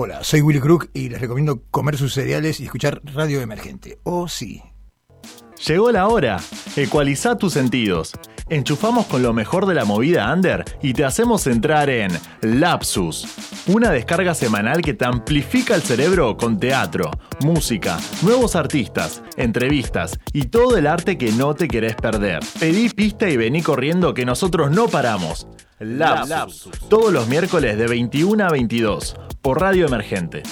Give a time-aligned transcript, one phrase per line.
[0.00, 3.98] Hola, soy Willy Crook y les recomiendo comer sus cereales y escuchar Radio Emergente.
[4.04, 4.62] Oh, sí.
[5.66, 6.38] Llegó la hora.
[6.76, 8.12] Ecualiza tus sentidos.
[8.48, 13.26] Enchufamos con lo mejor de la movida under y te hacemos entrar en Lapsus,
[13.66, 17.10] una descarga semanal que te amplifica el cerebro con teatro,
[17.40, 22.38] música, nuevos artistas, entrevistas y todo el arte que no te querés perder.
[22.60, 25.48] Pedí pista y vení corriendo que nosotros no paramos.
[25.80, 30.42] Lapsus, todos los miércoles de 21 a 22 por Radio Emergente.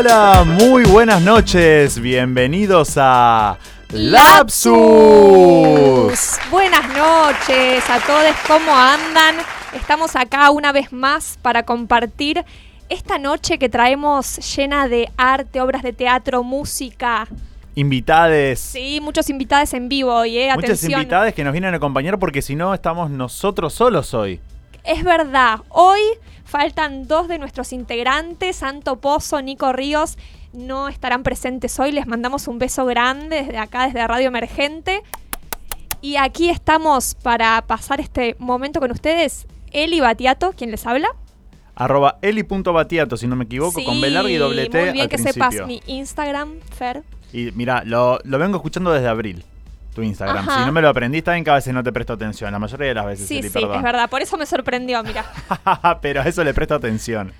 [0.00, 3.58] Hola, muy buenas noches, bienvenidos a
[3.90, 4.70] Lapsus.
[6.50, 9.36] Buenas noches a todos, ¿cómo andan?
[9.74, 12.42] Estamos acá una vez más para compartir
[12.88, 17.28] esta noche que traemos llena de arte, obras de teatro, música.
[17.74, 18.58] Invitades.
[18.58, 20.50] Sí, muchos invitados en vivo hoy, ¿eh?
[20.54, 24.40] Muchas invitadas que nos vienen a acompañar porque si no estamos nosotros solos hoy.
[24.82, 26.00] Es verdad, hoy
[26.50, 30.18] faltan dos de nuestros integrantes, Santo Pozo, Nico Ríos,
[30.52, 35.02] no estarán presentes hoy, les mandamos un beso grande desde acá, desde Radio Emergente.
[36.02, 41.08] Y aquí estamos para pasar este momento con ustedes, Eli Batiato, quien les habla.
[41.76, 45.16] Arroba eli.batiato, si no me equivoco, con larga y doble T Muy bien al que
[45.16, 45.50] principio.
[45.50, 47.04] sepas mi Instagram, Fer.
[47.32, 49.44] Y mira, lo, lo vengo escuchando desde abril,
[49.94, 50.48] tu Instagram.
[50.48, 50.60] Ajá.
[50.60, 52.50] Si no me lo aprendí, bien que a veces no te presto atención.
[52.52, 53.76] La mayoría de las veces, Sí, Eli, sí, perdón.
[53.76, 55.24] es verdad, por eso me sorprendió, mira.
[56.02, 57.32] Pero a eso le presto atención.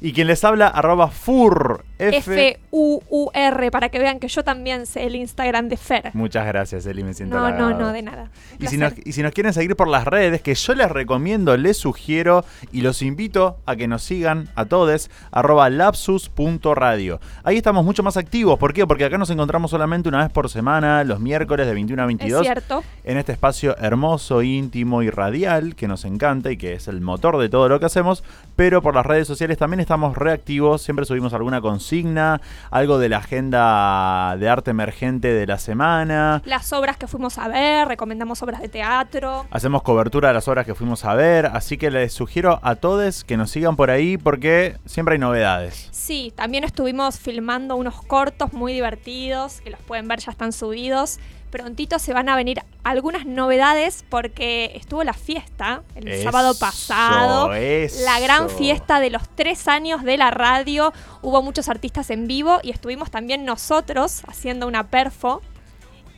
[0.00, 1.84] Y quien les habla, arroba fur.
[1.98, 6.10] F-U-U-R, para que vean que yo también sé el Instagram de Fer.
[6.12, 8.30] Muchas gracias, Eli, me siento No, no, no, de nada.
[8.58, 9.08] Y si, nos, placer.
[9.08, 12.82] y si nos quieren seguir por las redes, que yo les recomiendo, les sugiero y
[12.82, 17.20] los invito a que nos sigan a todos, arroba lapsus.radio.
[17.44, 18.58] Ahí estamos mucho más activos.
[18.58, 18.86] ¿Por qué?
[18.86, 22.08] Porque acá nos encontramos solamente una vez por semana, los miércoles de 21 a Es
[22.08, 22.84] 22, cierto.
[23.04, 27.38] en este espacio hermoso, íntimo y radial que nos encanta y que es el motor
[27.38, 28.22] de todo lo que hacemos.
[28.54, 32.40] Pero por las redes sociales también estamos reactivos, siempre subimos alguna consigna,
[32.72, 36.42] algo de la agenda de arte emergente de la semana.
[36.44, 39.46] Las obras que fuimos a ver, recomendamos obras de teatro.
[39.48, 43.22] Hacemos cobertura de las obras que fuimos a ver, así que les sugiero a todos
[43.22, 45.88] que nos sigan por ahí porque siempre hay novedades.
[45.92, 51.20] Sí, también estuvimos filmando unos cortos muy divertidos, que los pueden ver, ya están subidos.
[51.56, 57.54] Prontito se van a venir algunas novedades porque estuvo la fiesta el Eso, sábado pasado.
[57.54, 58.04] eso.
[58.04, 60.92] La gran fiesta de los tres años de la radio.
[61.22, 65.40] Hubo muchos artistas en vivo y estuvimos también nosotros haciendo una perfo.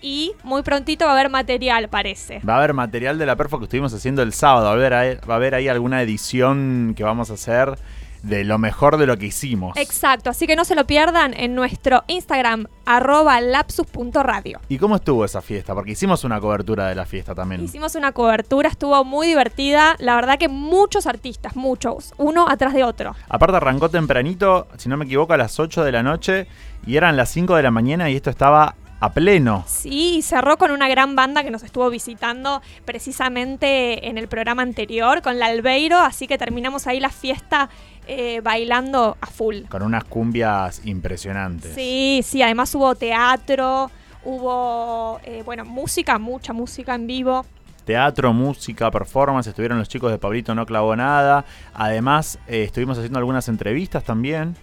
[0.01, 2.41] Y muy prontito va a haber material, parece.
[2.41, 5.21] Va a haber material de la perfo que estuvimos haciendo el sábado, va a haber
[5.29, 7.79] va a haber ahí alguna edición que vamos a hacer
[8.23, 9.77] de lo mejor de lo que hicimos.
[9.77, 14.61] Exacto, así que no se lo pierdan en nuestro Instagram, arroba lapsus.radio.
[14.69, 15.75] ¿Y cómo estuvo esa fiesta?
[15.75, 17.63] Porque hicimos una cobertura de la fiesta también.
[17.63, 19.97] Hicimos una cobertura, estuvo muy divertida.
[19.99, 23.15] La verdad que muchos artistas, muchos, uno atrás de otro.
[23.29, 26.47] Aparte arrancó tempranito, si no me equivoco, a las 8 de la noche
[26.87, 29.65] y eran las 5 de la mañana y esto estaba a pleno.
[29.67, 34.63] Sí, y cerró con una gran banda que nos estuvo visitando precisamente en el programa
[34.63, 37.69] anterior, con la Albeiro, así que terminamos ahí la fiesta
[38.07, 39.63] eh, bailando a full.
[39.69, 41.75] Con unas cumbias impresionantes.
[41.75, 43.91] Sí, sí, además hubo teatro,
[44.25, 47.47] hubo, eh, bueno, música, mucha música en vivo.
[47.85, 51.47] Teatro, música, performance, estuvieron los chicos de Pablito No Clavó Nada.
[51.73, 54.57] Además, eh, estuvimos haciendo algunas entrevistas también.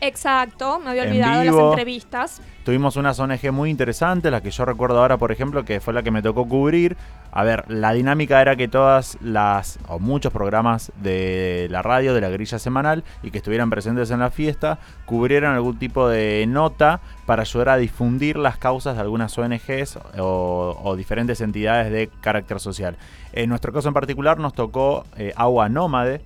[0.00, 2.42] Exacto, me había En olvidado las entrevistas.
[2.64, 6.02] Tuvimos unas ONG muy interesantes, la que yo recuerdo ahora, por ejemplo, que fue la
[6.02, 6.96] que me tocó cubrir.
[7.32, 12.20] A ver, la dinámica era que todas las, o muchos programas de la radio, de
[12.20, 17.00] la grilla semanal, y que estuvieran presentes en la fiesta, cubrieran algún tipo de nota
[17.26, 22.60] para ayudar a difundir las causas de algunas ONGs o, o diferentes entidades de carácter
[22.60, 22.96] social.
[23.32, 26.20] En nuestro caso en particular nos tocó eh, Agua Nómade,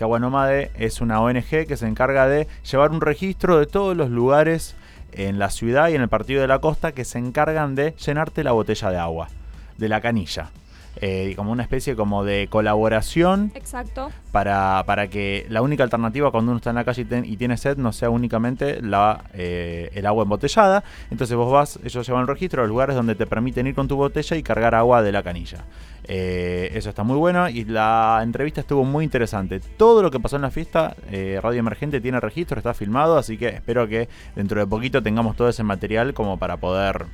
[0.00, 3.94] que Agua Nómade es una ONG que se encarga de llevar un registro de todos
[3.94, 4.74] los lugares
[5.12, 8.42] en la ciudad y en el partido de la costa que se encargan de llenarte
[8.42, 9.28] la botella de agua,
[9.76, 10.52] de la canilla.
[10.96, 14.10] Eh, como una especie como de colaboración Exacto.
[14.32, 17.36] para, para que la única alternativa cuando uno está en la calle y, ten- y
[17.36, 20.82] tiene sed no sea únicamente la, eh, el agua embotellada.
[21.10, 23.88] Entonces vos vas, ellos llevan un registro de los lugares donde te permiten ir con
[23.88, 25.64] tu botella y cargar agua de la canilla.
[26.12, 29.60] Eh, eso está muy bueno y la entrevista estuvo muy interesante.
[29.60, 33.36] Todo lo que pasó en la fiesta, eh, Radio Emergente tiene registro, está filmado, así
[33.36, 37.06] que espero que dentro de poquito tengamos todo ese material como para poder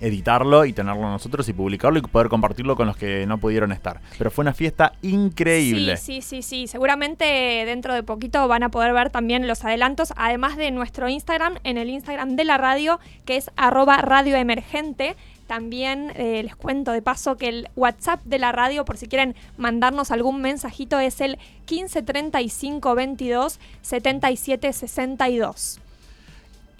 [0.00, 4.00] editarlo y tenerlo nosotros y publicarlo y poder compartirlo con los que no pudieron estar.
[4.18, 5.96] Pero fue una fiesta increíble.
[5.96, 6.66] Sí, sí, sí, sí.
[6.66, 7.24] Seguramente
[7.66, 11.78] dentro de poquito van a poder ver también los adelantos, además de nuestro Instagram, en
[11.78, 15.16] el Instagram de la radio, que es arroba radio emergente.
[15.46, 19.34] También eh, les cuento de paso que el WhatsApp de la radio, por si quieren
[19.56, 25.80] mandarnos algún mensajito, es el 15 35 22 77 62.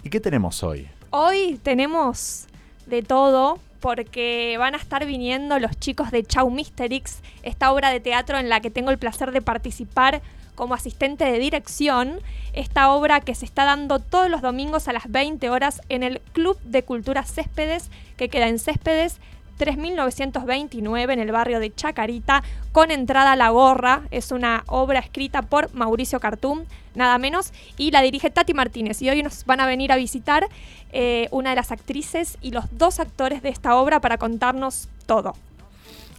[0.03, 0.87] ¿Y qué tenemos hoy?
[1.09, 2.47] Hoy tenemos
[2.85, 7.99] de todo porque van a estar viniendo los chicos de Chau Mysterix, esta obra de
[7.99, 10.21] teatro en la que tengo el placer de participar
[10.55, 12.19] como asistente de dirección,
[12.53, 16.21] esta obra que se está dando todos los domingos a las 20 horas en el
[16.33, 19.19] Club de Cultura Céspedes, que queda en Céspedes
[19.61, 22.41] 3929 en el barrio de Chacarita,
[22.71, 24.01] con entrada a la gorra.
[24.09, 26.65] Es una obra escrita por Mauricio Cartum,
[26.95, 29.03] nada menos, y la dirige Tati Martínez.
[29.03, 30.47] Y hoy nos van a venir a visitar
[30.91, 35.35] eh, una de las actrices y los dos actores de esta obra para contarnos todo.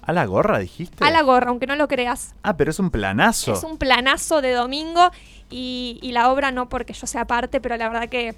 [0.02, 1.04] ¿A la gorra dijiste?
[1.04, 2.36] A la gorra, aunque no lo creas.
[2.44, 3.54] Ah, pero es un planazo.
[3.54, 5.10] Es un planazo de domingo
[5.50, 8.36] y, y la obra no porque yo sea parte, pero la verdad que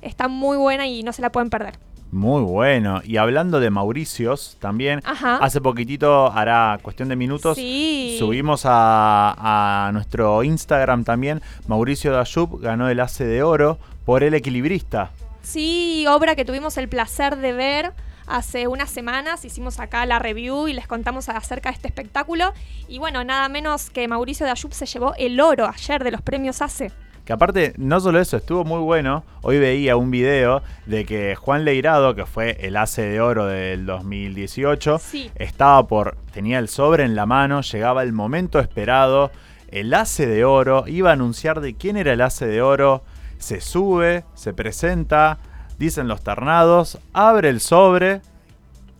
[0.00, 1.76] está muy buena y no se la pueden perder.
[2.14, 3.00] Muy bueno.
[3.04, 5.38] Y hablando de Mauricios, también, Ajá.
[5.38, 8.14] hace poquitito, hará cuestión de minutos, Sí.
[8.20, 11.42] subimos a, a nuestro Instagram también.
[11.66, 15.10] Mauricio Dayub ganó el Ace de Oro por El Equilibrista.
[15.42, 17.92] Sí, obra que tuvimos el placer de ver
[18.28, 19.44] hace unas semanas.
[19.44, 22.52] Hicimos acá la review y les contamos acerca de este espectáculo.
[22.86, 26.62] Y bueno, nada menos que Mauricio Dayub se llevó el oro ayer de los premios
[26.62, 26.92] ACE.
[27.24, 29.24] Que aparte, no solo eso, estuvo muy bueno.
[29.40, 33.86] Hoy veía un video de que Juan Leirado, que fue el Ace de Oro del
[33.86, 35.30] 2018, Sí.
[35.36, 36.16] estaba por.
[36.34, 39.30] tenía el sobre en la mano, llegaba el momento esperado.
[39.68, 43.02] El Ace de Oro iba a anunciar de quién era el Ace de Oro.
[43.38, 45.38] Se sube, se presenta,
[45.78, 48.20] dicen los ternados, abre el sobre,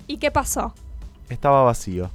[0.07, 0.75] ¿Y qué pasó?
[1.29, 2.11] estaba vacío.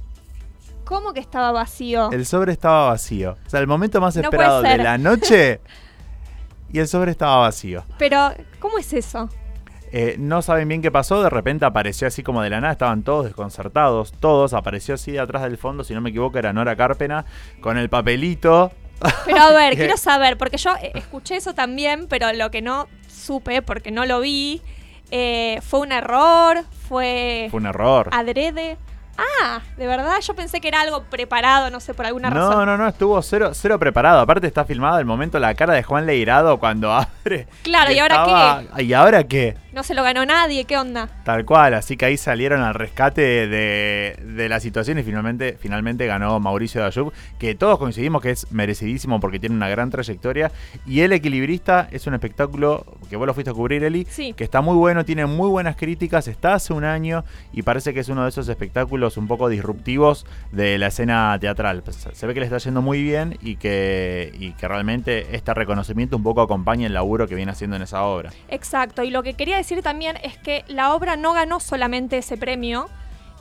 [0.84, 2.10] ¿Cómo que estaba vacío?
[2.10, 3.36] El sobre estaba vacío.
[3.46, 5.60] O sea, el momento más No esperado de la noche.
[6.72, 7.84] Y el sobre estaba vacío.
[7.98, 9.28] Pero, ¿cómo es eso?
[9.92, 13.02] Eh, no saben bien qué pasó, de repente apareció así como de la nada, estaban
[13.02, 16.76] todos desconcertados, todos, apareció así de atrás del fondo, si no me equivoco era Nora
[16.76, 17.24] Carpena,
[17.60, 18.70] con el papelito.
[19.26, 19.78] Pero a ver, ¿Qué?
[19.78, 24.06] quiero saber, porque yo eh, escuché eso también, pero lo que no supe, porque no
[24.06, 24.62] lo vi,
[25.10, 26.58] eh, fue un error,
[26.88, 28.10] fue, Fue un error.
[28.12, 28.76] adrede.
[29.18, 32.66] Ah, de verdad, yo pensé que era algo preparado, no sé, por alguna No, razón.
[32.66, 34.20] no, no, estuvo cero, cero preparado.
[34.20, 36.92] Aparte está filmado el momento la cara de Juan Leirado cuando
[37.24, 37.46] abre.
[37.62, 38.82] Claro, ¿y ahora qué?
[38.84, 39.56] ¿Y ahora qué?
[39.72, 41.08] No se lo ganó nadie, ¿qué onda?
[41.24, 46.06] Tal cual, así que ahí salieron al rescate de, de la situación y finalmente, finalmente
[46.06, 50.50] ganó Mauricio Dayub, que todos coincidimos que es merecidísimo porque tiene una gran trayectoria.
[50.86, 54.32] Y El Equilibrista es un espectáculo que vos lo fuiste a cubrir, Eli, Sí.
[54.32, 58.00] que está muy bueno, tiene muy buenas críticas, está hace un año y parece que
[58.00, 61.82] es uno de esos espectáculos un poco disruptivos de la escena teatral.
[61.84, 65.54] Pues, Se ve que le está yendo muy bien y que, y que realmente este
[65.54, 68.30] reconocimiento un poco acompaña el laburo que viene haciendo en esa obra.
[68.48, 72.36] Exacto, y lo que quería decir también es que la obra no ganó solamente ese
[72.36, 72.88] premio,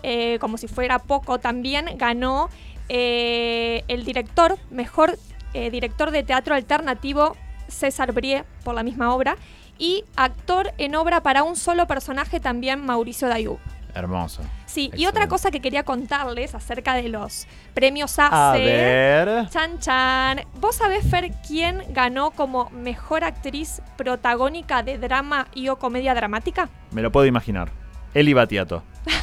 [0.04, 2.50] eh, como si fuera poco, también ganó
[2.90, 5.18] eh, el director, mejor
[5.54, 7.36] eh, director de teatro alternativo,
[7.68, 9.38] César Brie, por la misma obra,
[9.78, 13.60] y actor en obra para un solo personaje también, Mauricio Dayub.
[14.00, 14.42] Hermoso.
[14.66, 18.64] Sí, y otra cosa que quería contarles acerca de los premios A ACE.
[18.64, 19.50] ver.
[19.50, 20.42] Chan Chan.
[20.56, 26.70] ¿Vos sabés, Fer, quién ganó como mejor actriz protagónica de drama y o comedia dramática?
[26.92, 27.72] Me lo puedo imaginar.
[28.14, 28.84] Eli Batiato.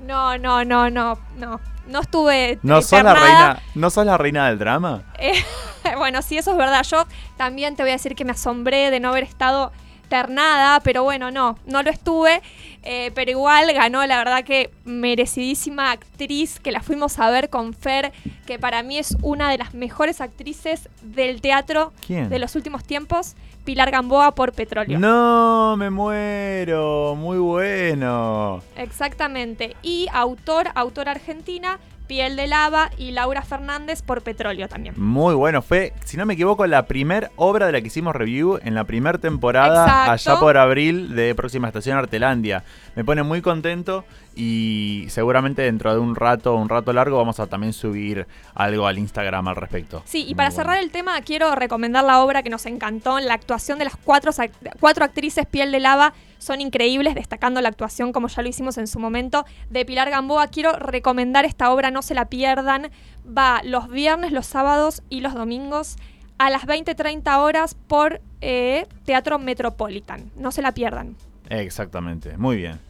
[0.00, 1.60] No, no, no, no, no.
[1.86, 2.58] No estuve.
[2.62, 5.02] ¿No sos, la reina, ¿No sos la reina del drama?
[5.18, 5.32] Eh,
[5.98, 6.82] bueno, sí, eso es verdad.
[6.82, 7.04] Yo
[7.36, 9.70] también te voy a decir que me asombré de no haber estado
[10.08, 12.42] ternada, pero bueno, no, no lo estuve.
[12.86, 17.72] Eh, pero igual ganó, la verdad que merecidísima actriz que la fuimos a ver con
[17.72, 18.12] Fer,
[18.46, 22.28] que para mí es una de las mejores actrices del teatro ¿Quién?
[22.28, 24.98] de los últimos tiempos, Pilar Gamboa por Petróleo.
[24.98, 27.14] No, me muero.
[27.16, 28.62] Muy bueno.
[28.76, 29.74] Exactamente.
[29.82, 34.94] Y autor, autora argentina, Piel de Lava y Laura Fernández por Petróleo también.
[34.98, 35.62] Muy bueno.
[35.62, 38.84] Fue, si no me equivoco, la primer obra de la que hicimos review en la
[38.84, 40.30] primera temporada, Exacto.
[40.32, 42.64] allá por abril de Próxima Estación Artelandia.
[42.96, 44.04] Me pone muy contento
[44.36, 48.98] Y seguramente dentro de un rato, un rato largo, vamos a también subir algo al
[48.98, 50.02] Instagram al respecto.
[50.04, 53.20] Sí, y para cerrar el tema, quiero recomendar la obra que nos encantó.
[53.20, 54.32] La actuación de las cuatro,
[54.80, 58.86] cuatro actrices Piel de Lava son increíbles, destacando la actuación, como ya lo hicimos en
[58.86, 60.48] su momento, de Pilar Gamboa.
[60.48, 62.90] Quiero recomendar esta obra, no se la pierdan.
[63.26, 65.96] Va los viernes, los sábados y los domingos
[66.38, 70.30] a las 20-30 horas por eh, Teatro Metropolitan.
[70.36, 71.16] No se la pierdan.
[71.50, 72.80] Exactamente, muy bien.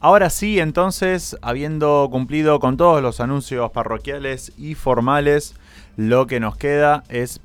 [0.00, 5.54] Ahora sí, entonces, habiendo cumplido con todos los anuncios parroquiales y formales,
[5.96, 7.40] lo que nos queda es...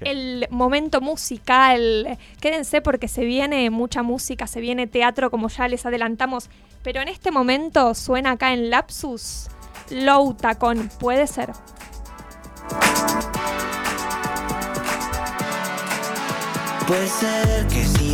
[0.00, 2.18] El momento musical.
[2.40, 6.50] Quédense porque se viene mucha música, se viene teatro como ya les adelantamos.
[6.82, 9.48] Pero en este momento suena acá en Lapsus
[9.90, 11.52] Louta con Puede ser.
[16.86, 18.05] Puede ser que me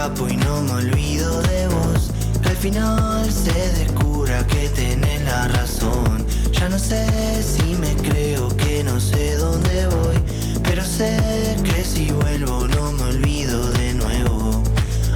[0.00, 2.10] y no me olvido de vos,
[2.44, 6.26] al final se descubra que tenés la razón.
[6.52, 7.06] Ya no sé
[7.42, 10.16] si me creo que no sé dónde voy,
[10.62, 11.18] pero sé
[11.62, 14.62] que si vuelvo no me olvido de nuevo.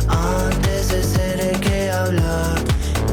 [0.06, 2.54] Antes de ser el que habla,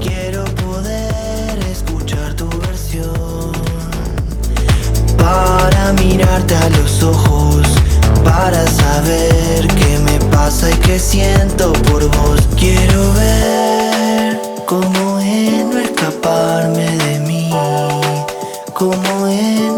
[0.01, 3.53] quiero poder escuchar tu versión.
[5.17, 7.70] Para mirarte a los ojos
[8.23, 12.41] para saber qué me pasa y qué siento por vos.
[12.57, 17.49] Quiero ver cómo es no escaparme de mí,
[18.73, 19.70] cómo es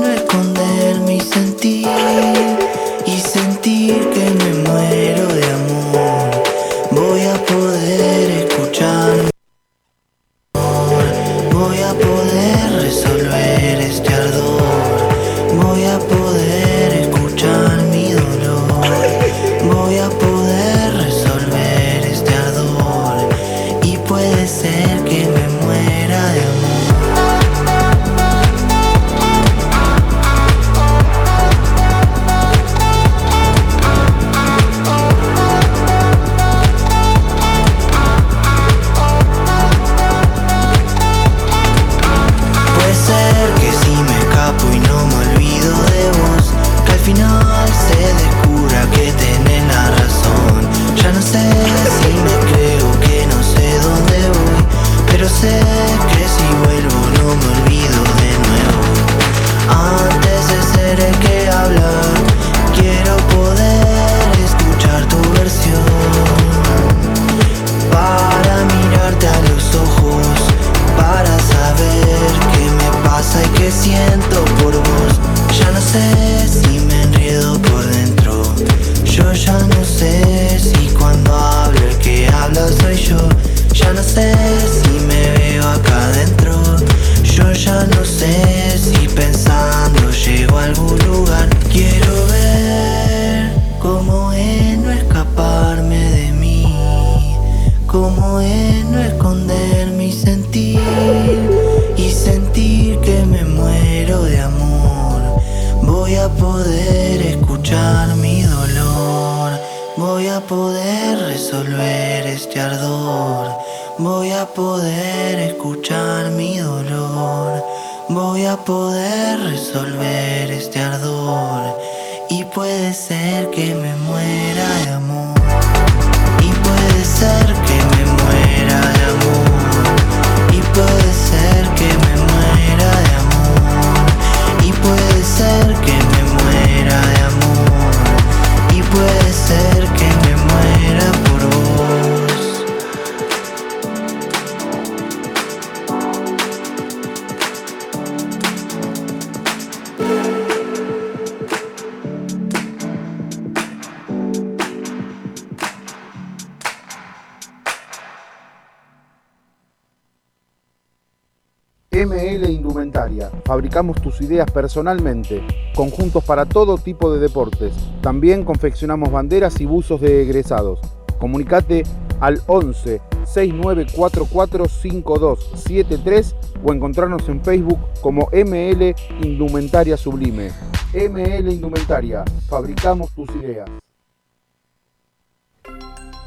[164.34, 165.44] ideas personalmente.
[165.76, 167.74] Conjuntos para todo tipo de deportes.
[168.02, 170.80] También confeccionamos banderas y buzos de egresados.
[171.20, 171.84] Comunicate
[172.20, 180.52] al 11 6944 5273 o encontrarnos en Facebook como ML Indumentaria Sublime.
[180.94, 182.26] ML Indumentaria.
[182.50, 183.70] Fabricamos tus ideas.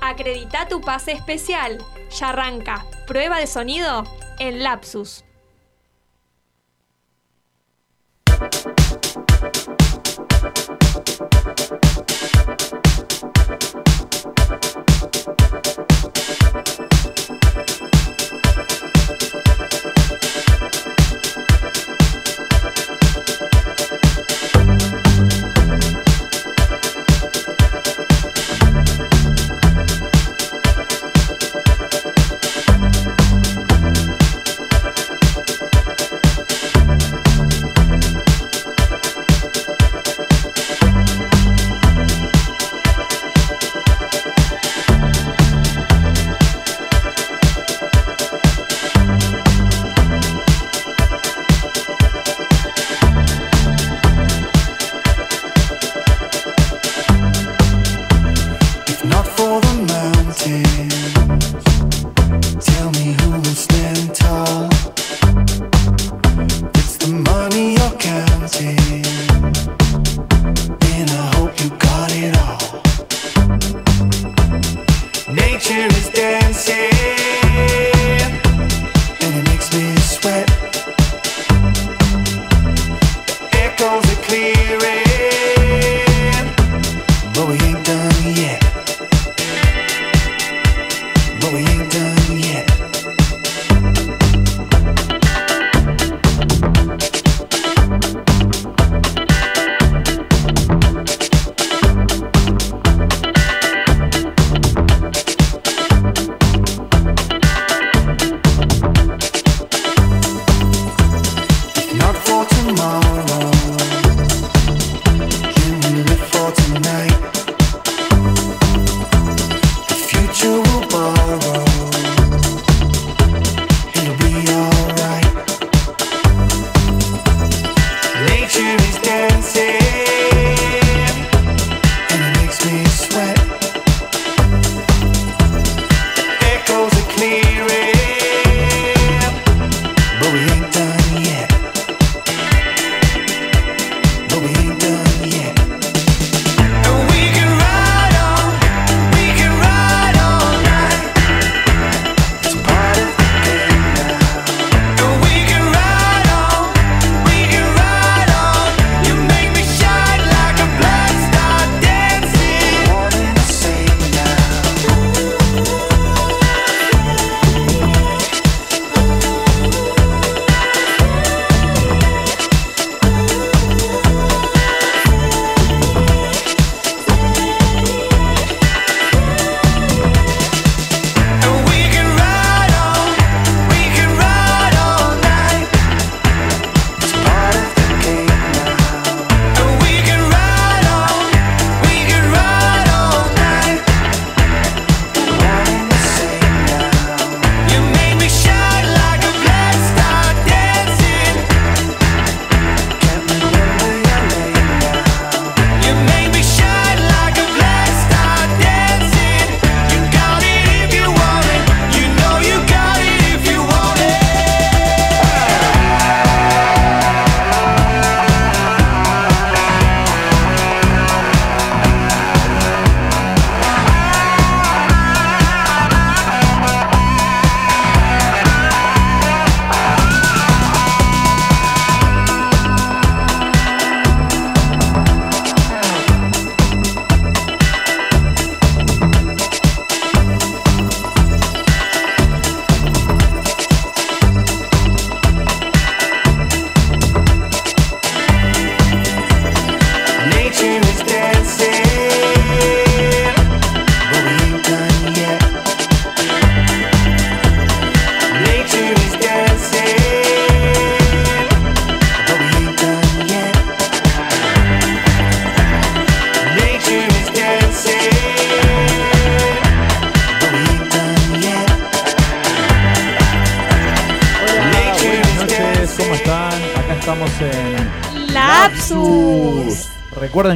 [0.00, 1.78] Acredita tu pase especial.
[2.18, 2.86] Ya arranca.
[3.06, 4.04] Prueba de sonido
[4.38, 5.25] en Lapsus.
[8.38, 8.66] Thank
[12.24, 12.35] you.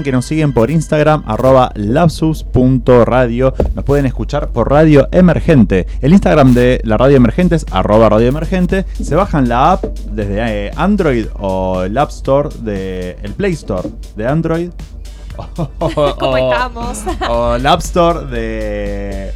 [0.01, 3.53] Recuerden que nos siguen por Instagram, arroba lapsus.radio.
[3.75, 5.87] Nos pueden escuchar por Radio Emergente.
[6.01, 8.87] El Instagram de la Radio Emergente es arroba Radio Emergente.
[9.03, 13.91] Se bajan la app desde eh, Android o el App Store de el Play Store
[14.17, 14.71] de Android.
[15.79, 17.03] ¿Cómo estamos?
[17.29, 19.33] O el App Store de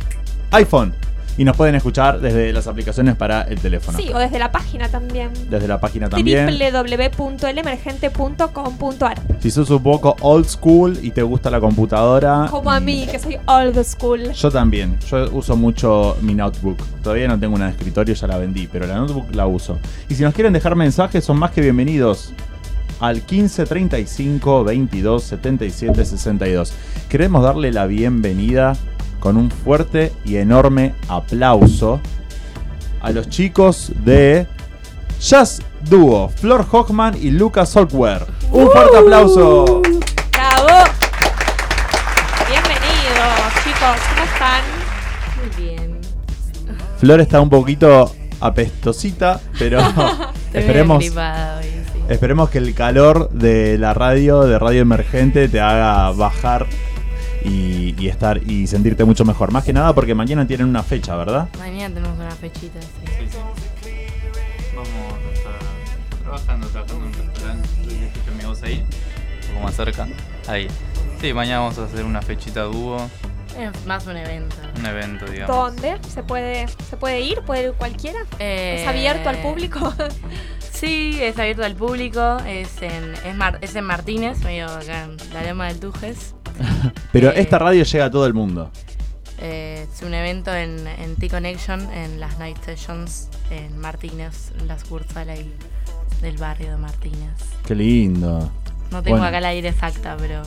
[0.53, 0.95] iPhone.
[1.37, 3.99] Y nos pueden escuchar desde las aplicaciones para el teléfono.
[3.99, 5.31] Sí, o desde la página también.
[5.51, 6.47] Desde la página también.
[6.47, 12.47] www.elemergente.com.ar Si sos un poco old school y te gusta la computadora.
[12.51, 14.31] Como a mí, que soy old school.
[14.33, 14.97] Yo también.
[15.11, 16.79] Yo uso mucho mi notebook.
[17.03, 19.77] Todavía no tengo una de escritorio, ya la vendí, pero la notebook la uso.
[20.09, 22.33] Y si nos quieren dejar mensajes, son más que bienvenidos
[23.01, 26.73] al 15 35 22 77 62.
[27.09, 28.77] Queremos darle la bienvenida
[29.25, 31.99] con un fuerte y enorme aplauso
[33.01, 34.47] a los chicos de
[35.19, 38.27] Jazz Duo, Flor Hochman y Lucas Solkware.
[38.53, 39.81] Un fuerte aplauso.
[40.31, 40.91] ¡Bravo!
[42.51, 43.97] Bienvenidos, chicos.
[44.11, 44.63] ¿Cómo están?
[45.39, 45.99] Muy bien.
[46.99, 49.81] Flor está un poquito apestosita, pero
[50.53, 51.03] esperemos,
[52.11, 56.67] esperemos que el calor de la radio, de Radio Emergente, te haga bajar
[57.45, 59.53] y, y estar y sentirte mucho mejor.
[59.53, 61.49] Más que nada porque mañana tienen una fecha, ¿verdad?
[61.59, 63.39] Mañana tenemos una fechita, sí.
[64.75, 65.53] Vamos a estar
[66.23, 67.69] trabajando, trabajando en un restaurante.
[68.41, 68.85] Que voz ahí,
[69.49, 70.09] un poco más cerca.
[70.49, 70.69] Ahí.
[71.21, 72.99] Sí, mañana vamos a hacer una fechita dúo
[73.59, 74.57] Es más un evento.
[74.79, 75.57] Un evento, digamos.
[75.57, 75.97] ¿Dónde?
[76.09, 77.41] ¿Se puede, ¿Se puede ir?
[77.47, 78.21] ¿Puede ir cualquiera?
[78.33, 79.93] ¿Es Eh, abierto al público?
[80.75, 82.37] Sí, es abierto al público.
[82.47, 86.35] Es en, es Mar- es en Martínez, medio acá en la Loma del Tujes.
[87.13, 88.71] Pero Eh, esta radio llega a todo el mundo.
[89.39, 94.79] Eh, es un evento en, en T-Connection, en las Night Sessions, en Martínez, en la
[94.79, 95.53] sucursal ahí
[96.23, 97.31] del barrio de Martínez.
[97.67, 98.51] Qué lindo.
[98.91, 99.25] No tengo Bueno.
[99.25, 100.43] acá la ira exacta, pero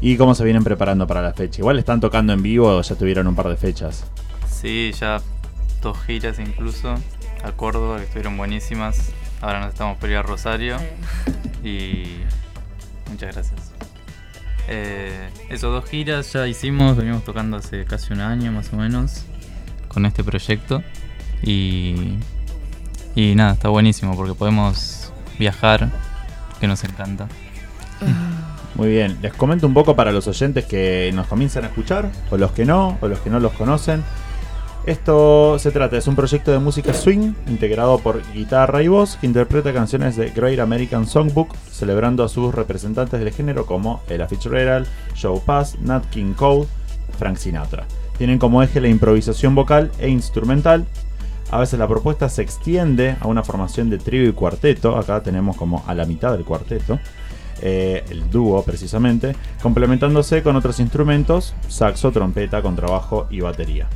[0.00, 1.60] ¿Y cómo se vienen preparando para la fecha?
[1.60, 4.04] Igual están tocando en vivo o ya tuvieron un par de fechas.
[4.48, 5.20] Sí, ya
[5.82, 6.94] dos giras incluso
[7.42, 9.10] a Córdoba que estuvieron buenísimas.
[9.40, 10.76] Ahora nos estamos por ir a Rosario
[11.64, 12.18] y
[13.10, 13.72] muchas gracias.
[14.68, 19.24] Eh, dos giras ya hicimos, venimos tocando hace casi un año más o menos
[19.88, 20.82] con este proyecto
[21.42, 22.16] y,
[23.14, 25.90] y nada, está buenísimo porque podemos viajar,
[26.60, 27.28] que nos encanta.
[28.74, 32.36] Muy bien, les comento un poco para los oyentes que nos comienzan a escuchar, o
[32.36, 34.04] los que no, o los que no los conocen.
[34.88, 39.26] Esto se trata, es un proyecto de música swing integrado por guitarra y voz que
[39.26, 44.86] interpreta canciones de Great American Songbook, celebrando a sus representantes del género como Ella Fitzgerald,
[45.14, 46.66] Joe Pass, Nat King Cole,
[47.18, 47.84] Frank Sinatra.
[48.16, 50.86] Tienen como eje la improvisación vocal e instrumental.
[51.50, 54.96] A veces la propuesta se extiende a una formación de trío y cuarteto.
[54.96, 56.98] Acá tenemos como a la mitad del cuarteto
[57.60, 63.86] eh, el dúo precisamente, complementándose con otros instrumentos, saxo, trompeta, contrabajo y batería.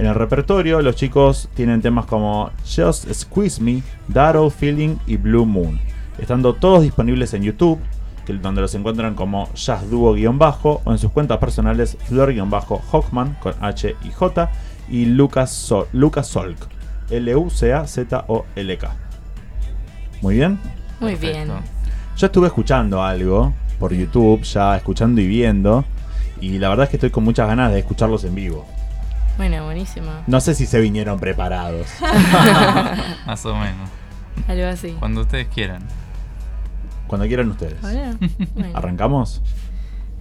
[0.00, 5.18] En el repertorio, los chicos tienen temas como Just Squeeze Me, That Old Feeling y
[5.18, 5.78] Blue Moon,
[6.18, 7.78] estando todos disponibles en YouTube,
[8.24, 13.94] que- donde los encuentran como Jazz Duo-bajo o en sus cuentas personales Flor-Hockman con H
[14.02, 14.50] y J
[14.88, 16.56] y Lucas, Sol- Lucas Solk,
[17.10, 18.90] L-U-C-A-Z-O-L-K.
[20.22, 20.58] Muy bien.
[20.98, 21.52] muy Perfecto.
[21.52, 21.62] bien.
[22.16, 25.84] Yo estuve escuchando algo por YouTube, ya escuchando y viendo.
[26.40, 28.66] Y la verdad es que estoy con muchas ganas de escucharlos en vivo.
[29.36, 30.10] Bueno, buenísimo.
[30.26, 31.88] No sé si se vinieron preparados.
[33.26, 33.88] Más o menos.
[34.48, 34.96] Algo así.
[34.98, 35.82] Cuando ustedes quieran.
[37.06, 37.76] Cuando quieran ustedes.
[38.54, 38.76] Bueno.
[38.76, 39.42] ¿Arrancamos?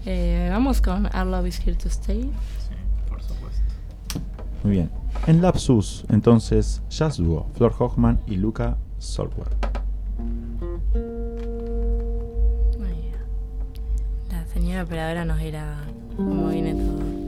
[0.06, 2.24] Eh, vamos con Our Love is Here to Stay.
[2.24, 2.76] Sí,
[3.08, 3.62] por supuesto.
[4.64, 4.90] Muy bien.
[5.28, 8.78] En Lapsus, entonces, Jazz Duo, Flor Hoffman y Luca
[13.02, 13.14] bien.
[14.32, 15.78] La señora operadora nos irá
[16.16, 17.19] cómo viene todo.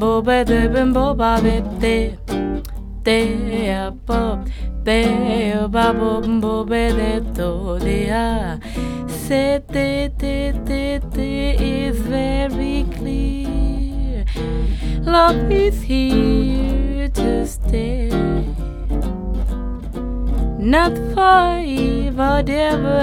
[0.00, 1.96] Bo be de bimbo ba be te.
[3.04, 3.18] Te
[3.68, 4.38] a pop.
[4.82, 4.98] Be
[5.74, 6.10] ba bo
[6.42, 8.58] bo be de to de a.
[9.22, 11.30] Se te te te te
[11.72, 14.24] is very clear.
[15.04, 18.08] Love is here to stay.
[20.58, 22.98] Not forever, ever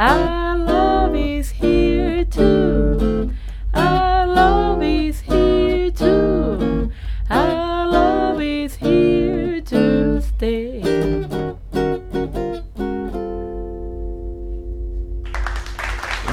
[0.00, 3.30] our love is here too.
[3.74, 6.90] Our love is here too.
[7.28, 10.80] Our love is here to stay.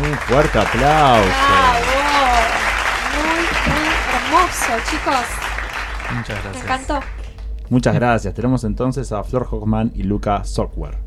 [0.02, 1.28] Un fuerte aplauso.
[1.28, 1.84] ¡Bravo!
[3.18, 5.26] Muy, muy hermoso, chicos.
[6.16, 6.64] Muchas Me gracias.
[6.64, 7.00] encantó.
[7.70, 8.34] Muchas gracias.
[8.34, 11.07] Tenemos entonces a Flor Hoffman y Luca Software.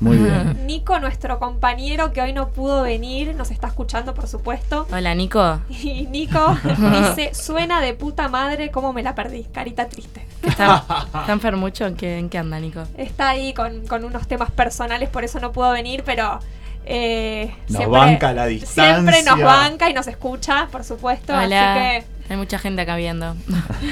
[0.00, 0.66] Muy bien.
[0.66, 4.86] Nico, nuestro compañero que hoy no pudo venir, nos está escuchando, por supuesto.
[4.92, 5.60] Hola, Nico.
[5.68, 9.44] Y Nico dice, suena de puta madre, cómo me la perdí.
[9.52, 10.24] Carita triste.
[10.42, 10.84] ¿Está,
[11.20, 11.86] está enfermucho?
[11.86, 12.84] ¿En qué, ¿En qué anda, Nico?
[12.96, 16.38] Está ahí con, con unos temas personales, por eso no pudo venir, pero...
[16.86, 18.94] eh, Nos banca a la distancia.
[18.94, 21.32] Siempre nos banca y nos escucha, por supuesto.
[21.36, 21.96] Hola.
[21.96, 23.34] Así Hay mucha gente acá viendo.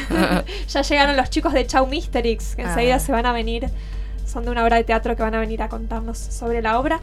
[0.09, 2.69] que ya llegaron los chicos de Chau Mysterix, que Ah.
[2.69, 3.69] enseguida se van a venir.
[4.27, 7.01] Son de una obra de teatro que van a venir a contarnos sobre la obra.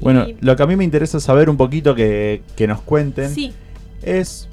[0.00, 3.30] Bueno, Y- lo que a mí me interesa saber un poquito que, que nos cuenten
[3.34, 3.52] Sí,
[4.02, 4.48] es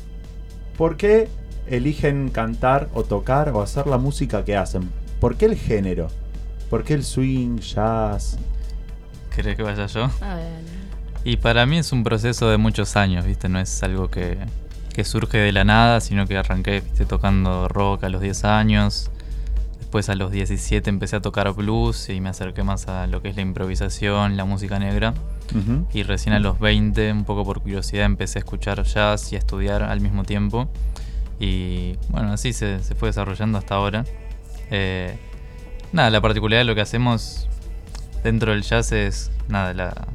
[0.78, 1.28] por qué
[1.68, 4.90] eligen cantar o tocar o hacer la música que hacen.
[5.20, 6.08] ¿Por qué el género?
[6.70, 8.38] ¿Por qué el swing, jazz?
[9.36, 10.10] ¿Querés que vaya yo?
[10.22, 10.62] A ver.
[11.24, 13.48] Y para mí es un proceso de muchos años, ¿viste?
[13.50, 14.38] No es algo que,
[14.94, 17.06] que surge de la nada, sino que arranqué ¿viste?
[17.06, 19.10] tocando rock a los 10 años.
[19.94, 23.30] Después a los 17 empecé a tocar blues y me acerqué más a lo que
[23.30, 25.14] es la improvisación, la música negra.
[25.94, 29.38] Y recién a los 20, un poco por curiosidad, empecé a escuchar jazz y a
[29.38, 30.68] estudiar al mismo tiempo.
[31.40, 34.04] Y bueno, así se, se fue desarrollando hasta ahora.
[34.72, 35.16] Eh,
[35.92, 37.48] nada, la particularidad de lo que hacemos
[38.24, 40.08] dentro del jazz es nada, la,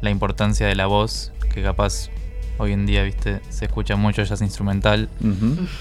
[0.00, 2.10] la importancia de la voz, que capaz
[2.58, 5.08] hoy en día, viste, se escucha mucho jazz instrumental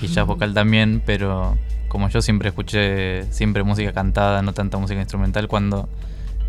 [0.03, 1.57] y jazz vocal también, pero
[1.93, 5.87] como yo siempre escuché siempre música cantada, no tanta música instrumental, cuando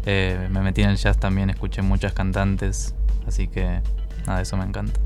[0.07, 2.94] eh, me metí en el jazz también escuché muchas cantantes,
[3.26, 3.83] así que
[4.26, 4.98] nada, eso me encanta.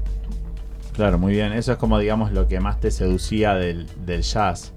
[0.94, 1.53] Claro, muy bien.
[1.53, 4.72] Eso es como, digamos, lo que más te seducía del, del jazz.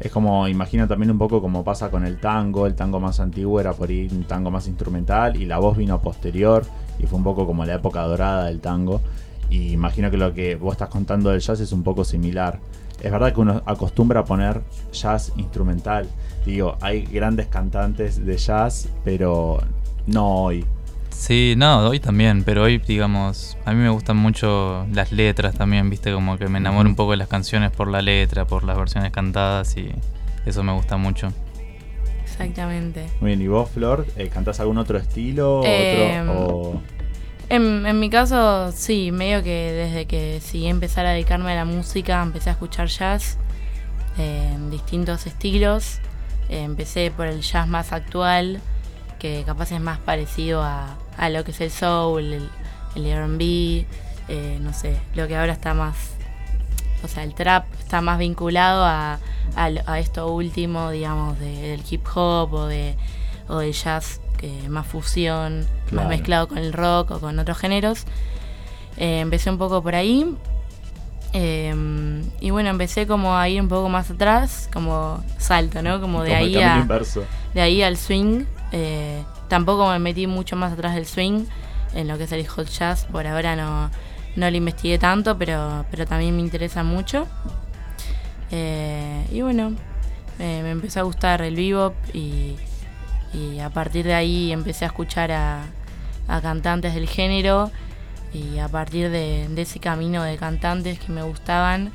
[0.00, 2.66] Es como, imagino también un poco como pasa con el tango.
[2.66, 5.98] El tango más antiguo era por ahí un tango más instrumental y la voz vino
[6.00, 6.64] posterior
[6.98, 9.00] y fue un poco como la época dorada del tango.
[9.48, 12.60] Y imagino que lo que vos estás contando del jazz es un poco similar.
[13.02, 14.60] Es verdad que uno acostumbra a poner
[14.92, 16.08] jazz instrumental.
[16.44, 19.62] Digo, hay grandes cantantes de jazz, pero
[20.06, 20.64] no hoy.
[21.10, 25.90] Sí, no, hoy también, pero hoy, digamos, a mí me gustan mucho las letras también,
[25.90, 28.78] viste, como que me enamoro un poco de las canciones por la letra, por las
[28.78, 29.90] versiones cantadas y
[30.46, 31.30] eso me gusta mucho.
[32.24, 33.06] Exactamente.
[33.20, 34.06] Muy bien, ¿y vos, Flor?
[34.16, 35.62] eh, ¿Cantás algún otro estilo?
[35.64, 36.80] Em, otro, o-
[37.50, 41.64] En, en mi caso, sí, medio que desde que decidí empezar a dedicarme a la
[41.64, 43.38] música, empecé a escuchar jazz
[44.18, 45.98] eh, en distintos estilos.
[46.48, 48.60] Eh, empecé por el jazz más actual,
[49.18, 52.50] que capaz es más parecido a, a lo que es el soul, el,
[52.94, 53.40] el RB,
[54.28, 55.96] eh, no sé, lo que ahora está más.
[57.02, 59.18] O sea, el trap está más vinculado a,
[59.56, 62.94] a esto último, digamos, de- del hip hop o, de,
[63.48, 65.96] o del jazz, que más fusión, Claro.
[65.96, 68.04] más mezclado con el rock o con otros géneros.
[68.96, 70.34] Eh, empecé un poco por ahí.
[71.32, 76.00] eh, y bueno, empecé como a ir un poco más atrás, como salto, ¿no?
[76.00, 77.24] Como de como ahí camino a, inverso.
[77.54, 78.44] de ahí al swing.
[78.72, 81.44] eh, tampoco me metí mucho más atrás del swing,
[81.94, 83.04] en lo que es el hot jazz.
[83.04, 83.90] Por ahora no,
[84.36, 87.26] no lo investigué tanto, pero, pero también me interesa mucho.
[88.50, 89.74] Y bueno,
[90.38, 92.56] me empezó a gustar el bebop y,
[93.32, 95.62] y a partir de ahí empecé a escuchar a,
[96.42, 97.72] cantantes del género
[98.32, 101.90] y a partir de, ese camino de cantantes que me gustaban,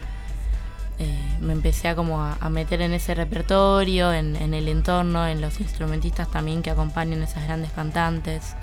[1.00, 5.40] eh, me empecé a como a, meter en ese repertorio, en, en el entorno, en
[5.40, 8.56] los instrumentistas también que acompañan esas grandes cantantes.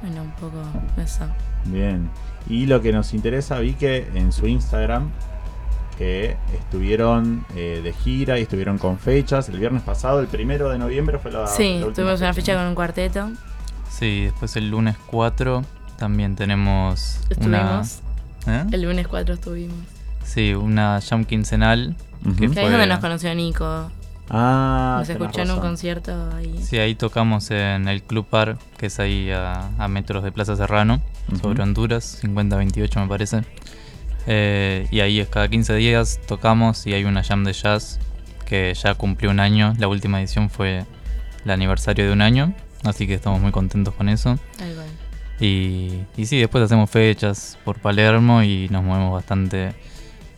[0.00, 0.62] Bueno, un poco
[1.02, 1.26] eso.
[1.66, 2.10] Bien.
[2.48, 5.10] Y lo que nos interesa, vi que en su Instagram
[5.98, 9.48] que estuvieron eh, de gira y estuvieron con fechas.
[9.48, 11.46] El viernes pasado, el primero de noviembre, fue la.
[11.46, 12.60] sí, la tuvimos una fecha ¿no?
[12.60, 13.30] con un cuarteto.
[13.90, 15.62] Sí, después el lunes 4
[15.98, 17.80] también tenemos una...
[17.82, 18.00] Estuvimos.
[18.46, 18.64] ¿Eh?
[18.72, 19.76] El lunes 4 estuvimos.
[20.24, 21.94] Sí, una jam quincenal.
[22.24, 22.34] Ujú.
[22.34, 23.90] que Que ahí es fue- donde nos conoció Nico.
[24.30, 26.58] Ah, nos escuchó en un concierto ahí.
[26.62, 30.56] Sí, ahí tocamos en el Club Par, que es ahí a, a metros de Plaza
[30.56, 31.00] Serrano,
[31.42, 33.42] sobre Honduras, 5028 me parece.
[34.26, 37.98] Eh, y ahí es cada 15 días tocamos y hay una jam de jazz
[38.46, 39.74] que ya cumplió un año.
[39.78, 40.84] La última edición fue
[41.44, 44.38] el aniversario de un año, así que estamos muy contentos con eso.
[44.60, 44.84] Ahí va.
[45.44, 49.72] Y, y sí, después hacemos fechas por Palermo y nos movemos bastante.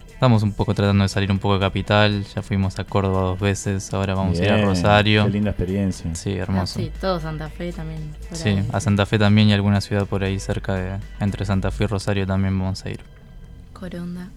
[0.09, 2.25] Estamos un poco tratando de salir un poco de capital.
[2.35, 5.27] Ya fuimos a Córdoba dos veces, ahora vamos a ir a Rosario.
[5.27, 6.15] Qué linda experiencia.
[6.15, 6.81] Sí, Ah, hermoso.
[6.81, 8.01] sí, todo Santa Fe también.
[8.33, 8.65] Sí, ahí.
[8.73, 11.87] a Santa Fe también y alguna ciudad por ahí cerca de entre Santa Fe y
[11.89, 13.01] Rosario también vamos a ir.
[13.79, 14.31] Coronda.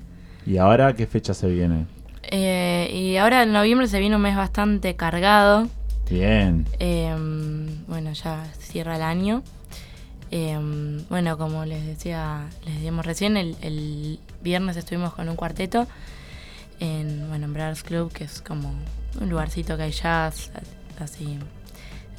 [0.45, 1.85] ¿Y ahora qué fecha se viene?
[2.23, 5.67] Eh, y ahora en noviembre se viene un mes bastante cargado.
[6.09, 6.65] Bien.
[6.79, 7.15] Eh,
[7.87, 9.43] bueno, ya cierra el año.
[10.31, 10.57] Eh,
[11.09, 15.87] bueno, como les decía, les decíamos recién, el, el viernes estuvimos con un cuarteto
[16.79, 18.71] en, bueno, en Brothers Club, que es como
[19.19, 20.51] un lugarcito que hay jazz,
[20.99, 21.39] así,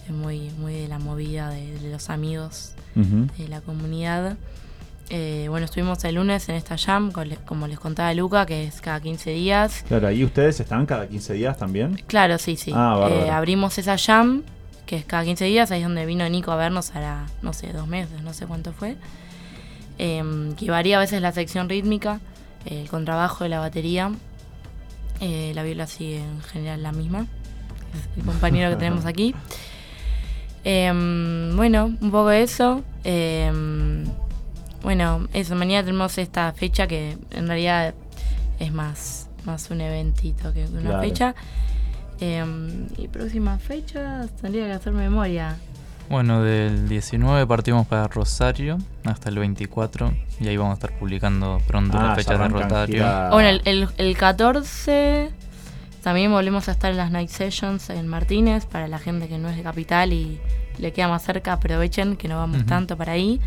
[0.09, 4.37] muy, muy de la movida de, de los amigos de la comunidad.
[5.13, 7.11] Eh, bueno, estuvimos el lunes en esta jam,
[7.45, 9.85] como les contaba Luca, que es cada 15 días.
[9.89, 12.01] Claro, ¿y ustedes están cada 15 días también?
[12.07, 12.71] Claro, sí, sí.
[12.73, 13.09] Ah.
[13.11, 14.45] Eh, abrimos esa jam,
[14.87, 17.73] que es cada 15 días, ahí es donde vino Nico a vernos ahora, no sé,
[17.73, 18.97] dos meses, no sé cuánto fue.
[19.99, 22.21] Em, que varía a veces la sección rítmica,
[22.65, 24.13] el contrabajo de la batería.
[25.21, 27.27] Eh, la viola sigue en general la misma,
[27.95, 29.35] es el compañero que tenemos aquí.
[30.63, 32.85] Em, bueno, un poco eso.
[34.83, 37.95] Bueno, eso, mañana tenemos esta fecha que en realidad
[38.59, 41.01] es más, más un eventito que una Claro.
[41.03, 41.35] fecha.
[42.21, 45.57] Em, y próximas fechas tendría que hacer memoria.
[46.11, 51.61] Bueno, del 19 partimos para Rosario hasta el 24 y ahí vamos a estar publicando
[51.67, 52.95] pronto Ah, las fechas de Rosario.
[53.05, 55.31] gira- Bueno, el, el, el 14
[56.03, 59.49] también volvemos a estar en las night sessions en Martínez para la gente que no
[59.49, 60.41] es de Capital y
[60.79, 63.41] le queda más cerca, aprovechen que no vamos tanto para ahí.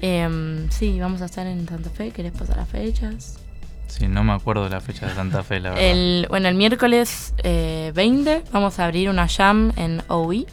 [0.00, 3.38] Em, sí, vamos a estar en Santa Fe, ¿querés pasar las fechas?
[3.86, 5.84] Sí, no me acuerdo la fecha de Santa Fe, la verdad.
[5.84, 10.46] El, bueno, el miércoles eh, 20 vamos a abrir una jam en OI,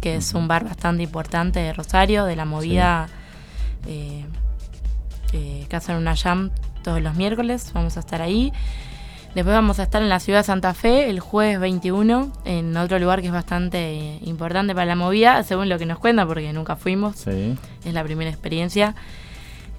[0.00, 3.08] que es un bar bastante importante de Rosario, de la movida
[3.86, 4.24] eh,
[5.32, 6.50] eh, que hacen una jam
[6.82, 7.70] todos los miércoles.
[7.74, 8.52] Vamos a estar ahí.
[9.34, 12.98] Después vamos a estar en la ciudad de Santa Fe el jueves 21, en otro
[12.98, 16.76] lugar que es bastante importante para la movida, según lo que nos cuentan, porque nunca
[16.76, 17.16] fuimos.
[17.16, 17.56] Sí.
[17.84, 18.94] Es la primera experiencia.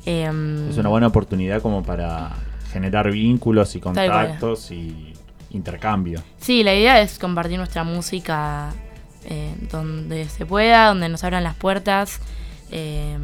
[0.06, 2.32] Em, Es una buena oportunidad como para
[2.72, 5.14] generar vínculos y contactos y
[5.50, 6.22] intercambio.
[6.38, 8.72] Sí, la idea es compartir nuestra música
[9.26, 12.22] eh, donde se pueda, donde nos abran las puertas.
[12.72, 13.18] Eh,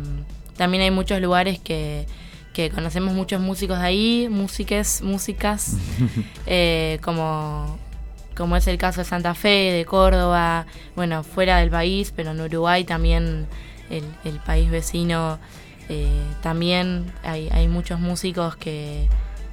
[0.58, 2.08] también hay muchos lugares que,
[2.56, 5.76] que conocemos muchos músicos de ahí, músiques, músicas,
[6.48, 7.78] eh, como,
[8.36, 10.66] como es el caso de Santa Fe, de Córdoba,
[10.96, 13.46] bueno, fuera del país, pero en Uruguay también,
[13.90, 15.38] el, el país vecino,
[15.90, 16.08] eh,
[16.42, 19.10] también hay, hay muchos músicos que,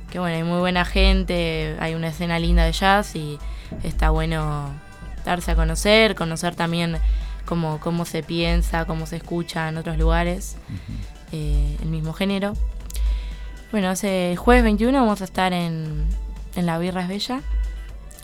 [0.08, 3.36] que, bueno, hay muy buena gente, hay una escena linda de jazz y
[3.82, 4.70] está bueno
[5.24, 6.98] darse a conocer, conocer también
[7.46, 10.56] cómo, cómo se piensa, cómo se escucha en otros lugares,
[11.32, 12.54] eh, el mismo género.
[13.72, 16.04] Bueno, ese jueves 21 vamos a estar en,
[16.56, 17.40] en La Birra es Bella.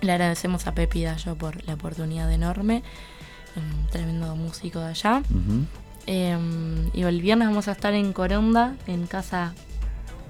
[0.03, 2.83] Le agradecemos a Pepi Dayo por la oportunidad enorme,
[3.57, 5.23] un tremendo músico de allá.
[6.07, 6.37] Eh,
[6.93, 9.55] y el viernes vamos a estar en Coronda, en Casa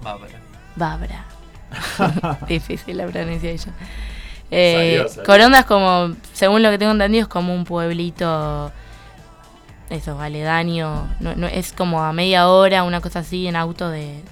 [0.05, 0.39] Bárbara.
[0.77, 1.25] Babra.
[2.49, 3.75] Difícil la pronunciación.
[4.53, 5.25] Eh, Salió, salió.
[5.25, 8.71] Coronda es como, según lo que tengo entendido, es como un pueblito,
[9.91, 11.09] eso, aledaño.
[11.19, 14.23] No, no, es como a media hora, una cosa así, en auto de,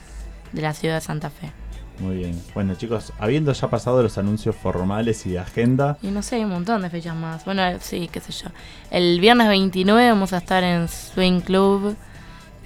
[0.52, 1.50] de la ciudad de Santa Fe.
[1.98, 2.42] Muy bien.
[2.54, 6.44] Bueno, chicos, habiendo ya pasado los anuncios formales y de agenda, Y no sé, hay
[6.44, 7.44] un montón de fechas más.
[7.44, 8.48] Bueno, sí, qué sé yo.
[8.90, 11.96] El viernes 29 vamos a estar en Swing Club,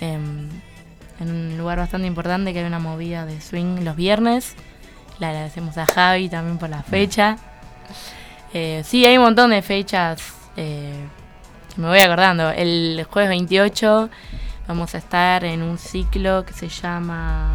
[0.00, 0.48] em,
[1.20, 4.56] en un lugar bastante importante que hay una movida de swing los viernes.
[5.20, 7.36] Le agradecemos a Javi también por la fecha.
[8.52, 10.92] Eh, sí, hay un montón de fechas eh,
[11.76, 12.50] me voy acordando.
[12.50, 14.10] El jueves 28
[14.70, 17.50] vamos a estar en un ciclo que se llama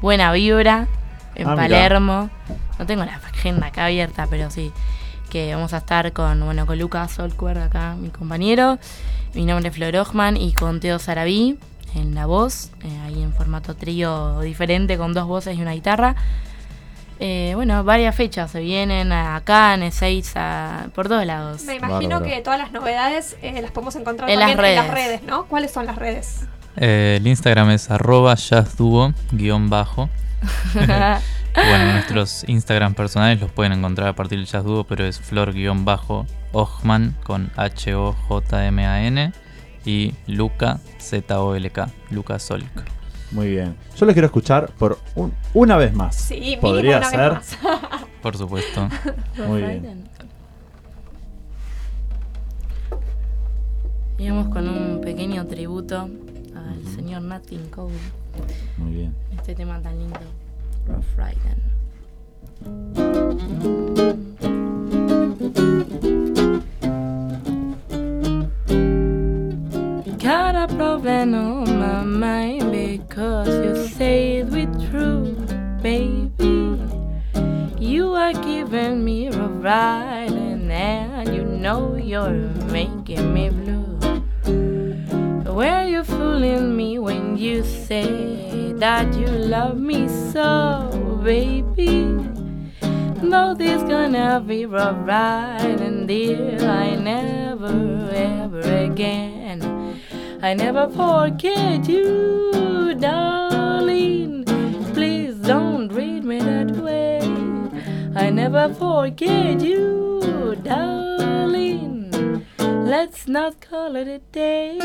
[0.00, 0.86] Buena Vibra
[1.34, 1.62] en Ah, mirá.
[1.62, 2.30] Palermo.
[2.78, 4.72] No tengo la agenda acá abierta, pero sí.
[5.30, 8.78] Que vamos a estar con, bueno, con Lucas Solquer, acá mi compañero.
[9.34, 11.58] Mi nombre es Flor Ochman y con Teo Sarabí
[11.94, 12.70] en la voz.
[12.82, 16.16] eh, ahí en formato trío diferente con dos voces y una guitarra.
[17.24, 21.62] Eh, bueno, varias fechas se vienen acá en Ezeiza, por todos lados.
[21.62, 22.24] Me imagino Bárbaro.
[22.34, 25.06] que todas las novedades eh, las podemos encontrar En las también en las redes.
[25.06, 25.44] redes, ¿no?
[25.44, 26.48] ¿Cuáles son las redes?
[26.76, 30.10] Eh, el Instagram es arroba jazzduo guion bajo.
[31.54, 37.14] Bueno, nuestros Instagram personales los pueden encontrar a partir del Jazz Duo, pero es flor-ojman
[37.22, 39.32] con H-O-J-M-A-N
[39.84, 43.01] y Luca Z-O-L-K, Luca Solk.
[43.32, 43.76] Muy bien.
[43.96, 46.14] Yo les quiero escuchar por un- una vez más.
[46.16, 47.20] Sí, ¿Podría una ser?
[47.34, 48.04] vez más.
[48.22, 48.88] Por supuesto.
[49.48, 50.08] Muy bien.
[54.18, 56.08] Y vamos con un pequeño tributo
[56.54, 57.94] al señor Nat King Cole.
[58.76, 59.14] Muy bien.
[59.34, 60.20] Este tema tan lindo.
[60.86, 61.62] Rough Riding.
[70.62, 75.52] A problem on my mind because you say it with truth,
[75.82, 76.78] baby.
[77.80, 83.98] You are giving me a ride and you know you're making me blue.
[85.52, 92.04] Where you fooling me when you say that you love me so, baby?
[93.20, 99.71] Know this gonna be a ride and dear, I never ever again.
[100.44, 104.44] I never forget you, darling.
[104.92, 107.20] Please don't read me that way.
[108.16, 112.10] I never forget you, darling.
[112.58, 114.78] Let's not call it a day.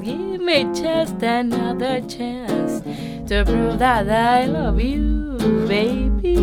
[0.00, 2.82] Give me just another chance
[3.28, 6.36] to prove that I love you, baby.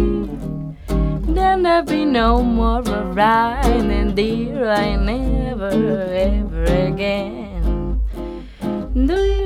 [1.34, 4.70] Then there'll be no more riding, dear.
[4.70, 7.51] I never ever again.
[8.94, 9.42] Do you.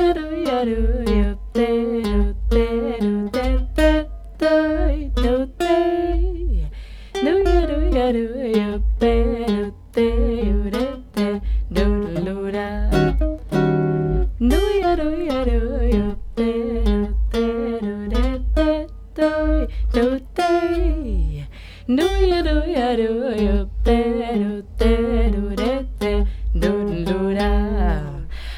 [22.95, 25.14] do you do you do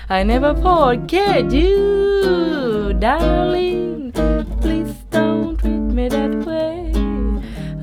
[0.10, 4.14] I never forget you, darling.
[4.62, 6.94] Please don't treat me that way.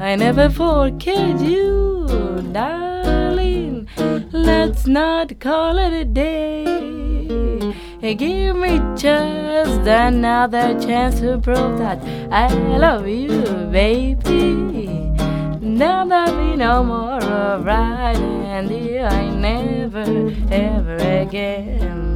[0.01, 2.07] I never forget you,
[2.51, 3.89] darling.
[4.33, 6.65] Let's not call it a day.
[8.01, 12.03] Give me just another chance to prove that
[12.33, 12.49] I
[12.79, 14.87] love you, baby.
[15.61, 19.09] Now there'll be no more of riding, dear.
[19.09, 22.14] I never, ever again.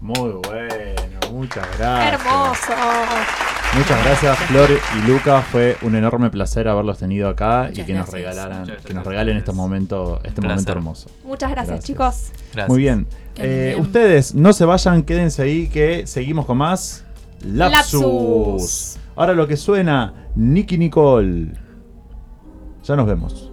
[0.00, 2.20] Muy bueno, muchas gracias.
[2.20, 3.47] Hermoso.
[3.78, 4.68] Muchas gracias, Flor
[4.98, 5.40] y Luca.
[5.40, 9.52] Fue un enorme placer haberlos tenido acá y que nos regalaran, que nos regalen este
[9.52, 10.48] momento, este Placer.
[10.50, 11.10] momento hermoso.
[11.24, 11.84] Muchas gracias, Gracias.
[11.86, 12.32] chicos.
[12.52, 12.68] Gracias.
[12.68, 13.06] Muy bien.
[13.36, 13.80] Eh, bien.
[13.80, 17.04] ustedes no se vayan, quédense ahí que seguimos con más
[17.44, 18.00] Lapsus.
[18.02, 18.96] Lapsus.
[19.14, 21.52] Ahora lo que suena, Nicky Nicole.
[22.84, 23.47] Ya nos vemos.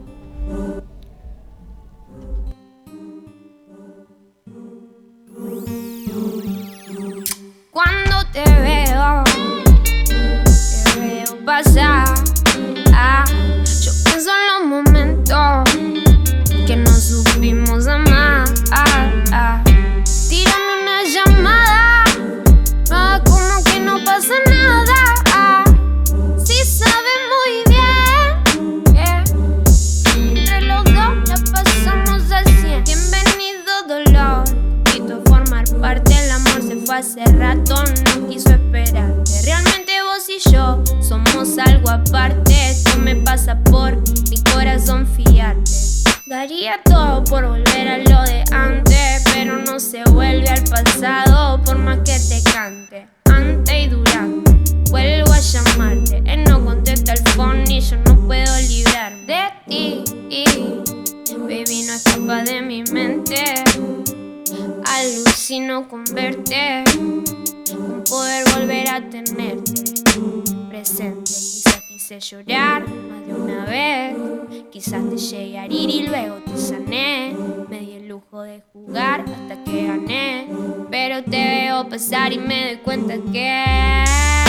[76.34, 77.36] Te sané.
[77.70, 80.48] Me di el lujo de jugar hasta que gané,
[80.90, 84.04] pero te veo pasar y me doy cuenta que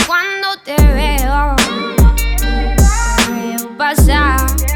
[0.07, 1.55] cuando te veo,
[2.37, 4.66] te veo pasar.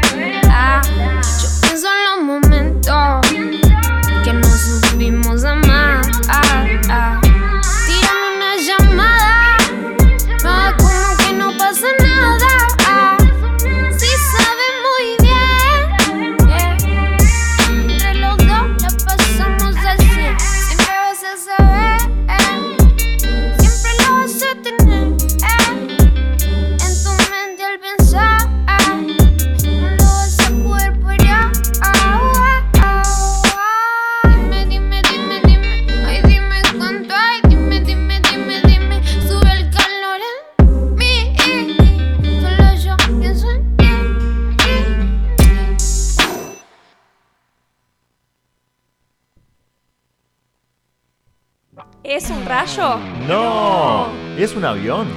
[53.28, 54.08] No.
[54.36, 55.08] ¿Es un avión?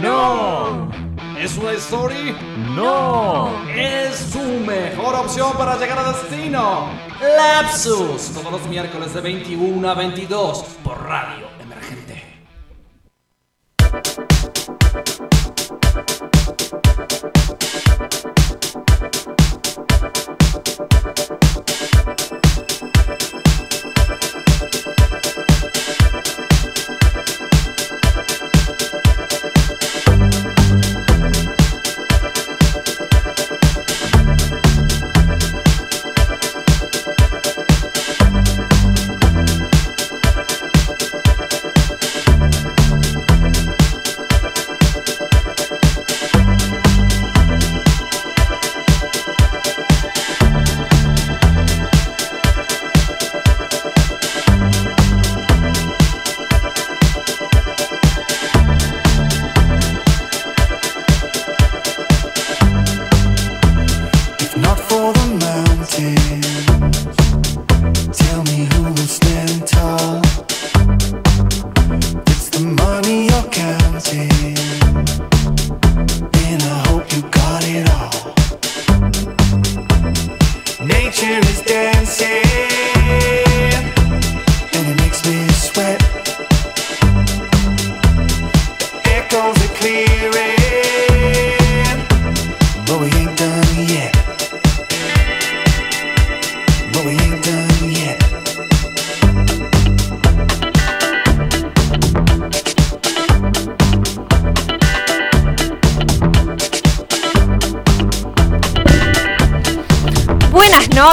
[0.00, 0.90] No.
[1.38, 2.34] ¿Es una story?
[2.74, 3.50] No.
[3.68, 6.88] Es su mejor opción para llegar a destino.
[7.20, 12.22] Lapsus, todos los miércoles de 21 a 22 por Radio Emergente.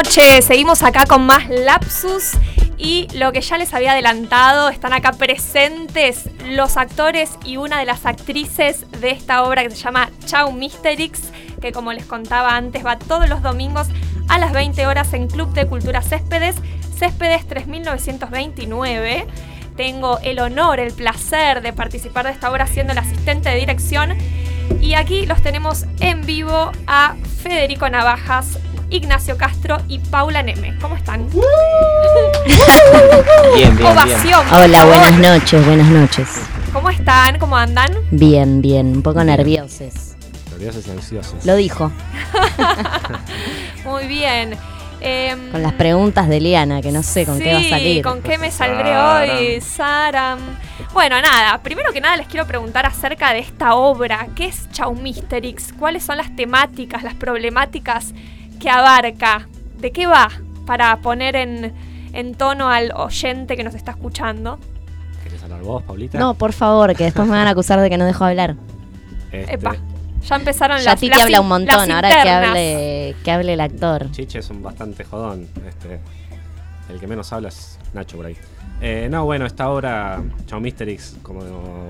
[0.09, 2.31] Seguimos acá con más Lapsus
[2.77, 7.85] y lo que ya les había adelantado, están acá presentes los actores y una de
[7.85, 11.31] las actrices de esta obra que se llama Chau Mysterix,
[11.61, 13.87] que como les contaba antes va todos los domingos
[14.29, 16.55] a las 20 horas en Club de Cultura Céspedes,
[16.97, 19.27] Céspedes 3929.
[19.77, 24.17] Tengo el honor, el placer de participar de esta obra siendo el asistente de dirección
[24.81, 28.58] y aquí los tenemos en vivo a Federico Navajas,
[28.89, 30.77] Ignacio Castro y Paula Neme.
[30.79, 31.27] ¿Cómo están?
[33.55, 34.21] Bien, bien, Ovación.
[34.49, 34.61] bien.
[34.63, 36.27] Hola, buenas noches, buenas noches.
[36.73, 37.37] ¿Cómo están?
[37.39, 37.91] ¿Cómo andan?
[38.11, 40.15] Bien, bien, un poco nerviosos.
[40.51, 41.45] Nerviosos y ansiosos.
[41.45, 41.91] Lo dijo,
[43.85, 44.55] Muy bien.
[45.01, 48.03] Em, con las preguntas de Liana, que no sé con qué va a sí, salir.
[48.03, 49.29] ¿con qué me saldré Saram.
[49.29, 49.61] hoy?
[49.61, 50.39] Saram.
[50.93, 54.27] Bueno, nada, primero que nada les quiero preguntar acerca de esta obra.
[54.35, 55.71] ¿Qué es Chau Mysterix?
[55.79, 58.13] ¿Cuáles son las temáticas, las problemáticas
[58.59, 59.47] que abarca?
[59.79, 60.29] ¿De qué va?
[60.65, 61.73] Para poner en,
[62.13, 64.59] en tono al oyente que nos está escuchando.
[65.23, 66.19] ¿Querés hablar vos, Paulita?
[66.19, 68.55] No, por favor, que después me van a acusar de que no dejo hablar.
[69.31, 69.75] Este, Epa,
[70.27, 74.11] ya empezaron Ya las las habla un montón, ahora que hable, que hable el actor.
[74.11, 75.47] Chiche es un bastante jodón.
[75.67, 75.99] Este,
[76.89, 78.35] el que menos habla es Nacho por ahí.
[78.81, 81.41] Eh, no, bueno, esta obra, Chao Mysterix, como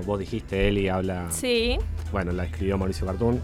[0.04, 1.26] vos dijiste, Eli habla.
[1.30, 1.78] Sí.
[2.12, 3.40] Bueno, la escribió Mauricio Cartoon.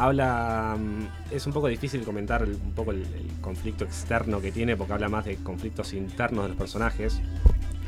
[0.00, 0.76] Habla.
[0.78, 4.76] mm, Es un poco difícil comentar el- un poco el, el conflicto externo que tiene,
[4.76, 7.20] porque habla más de conflictos internos de los personajes.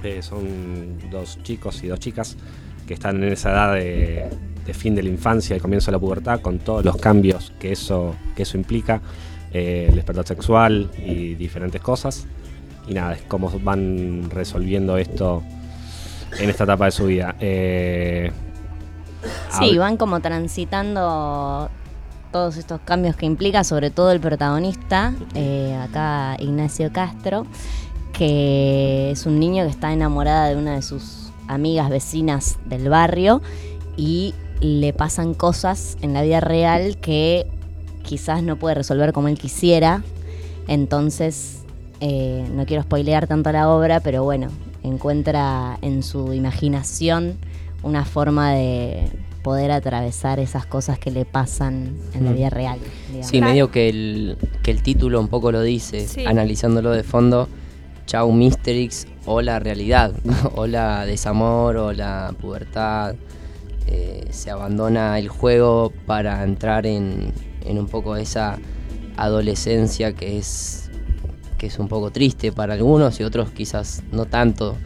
[0.05, 2.37] Eh, son dos chicos y dos chicas
[2.87, 4.29] que están en esa edad de,
[4.67, 7.73] de fin de la infancia y comienzo de la pubertad, con todos los cambios que
[7.73, 9.01] eso, que eso implica,
[9.53, 12.27] eh, el despertar sexual y diferentes cosas.
[12.89, 15.43] Y nada, es cómo van resolviendo esto
[16.39, 17.37] en esta etapa de su vida.
[17.41, 18.31] Eh,
[19.51, 21.71] Sí, van como transitando
[22.33, 27.47] todos estos cambios que implica, sobre todo el protagonista, eh, acá Ignacio Castro,
[28.13, 33.43] que es un niño que está enamorada de una de sus amigas vecinas del barrio
[33.97, 37.47] y le pasan cosas en la vida real que
[38.03, 40.03] quizás no puede resolver como él quisiera.
[40.69, 41.63] Entonces,
[42.01, 44.49] eh, no quiero spoilear tanto la obra, pero bueno,
[44.83, 47.37] encuentra en su imaginación
[47.83, 49.11] una forma de
[49.43, 52.35] poder atravesar esas cosas que le pasan en la Mm.
[52.35, 52.79] vida real.
[53.09, 53.27] digamos.
[53.27, 56.25] Sí, medio que el, que el título un poco lo dice, Sí.
[56.25, 57.49] analizándolo de fondo.
[58.07, 60.13] Chau Mysterix o la realidad,
[60.57, 63.15] o la desamor o la pubertad.
[63.87, 67.33] Eh, se abandona el juego para entrar en,
[67.65, 68.59] en un poco esa
[69.17, 70.91] adolescencia que es,
[71.59, 74.77] que es un poco triste para algunos y otros quizás no tanto.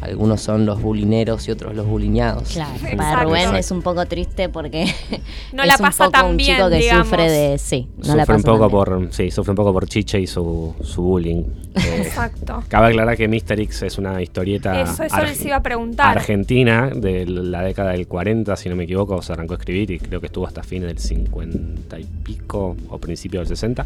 [0.00, 2.50] Algunos son los bulineros y otros los buliñados.
[2.50, 2.96] Claro, Exacto.
[2.98, 4.84] para Rubén es un poco triste porque
[5.52, 7.08] No es la un pasa poco tan un bien, chico que digamos.
[7.08, 9.06] sufre de sí, no la sufre un pasa poco tan bien.
[9.08, 9.14] por.
[9.14, 11.42] Sí, sufre un poco por Chiche y su, su bullying.
[11.76, 12.64] Eh, Exacto.
[12.68, 13.60] Cabe aclarar que Mr.
[13.60, 16.16] X es una historieta Eso, eso les iba a preguntar.
[16.16, 19.98] argentina de la década del 40, si no me equivoco, se arrancó a escribir y
[19.98, 23.84] creo que estuvo hasta fines del 50 y pico o principio del 60.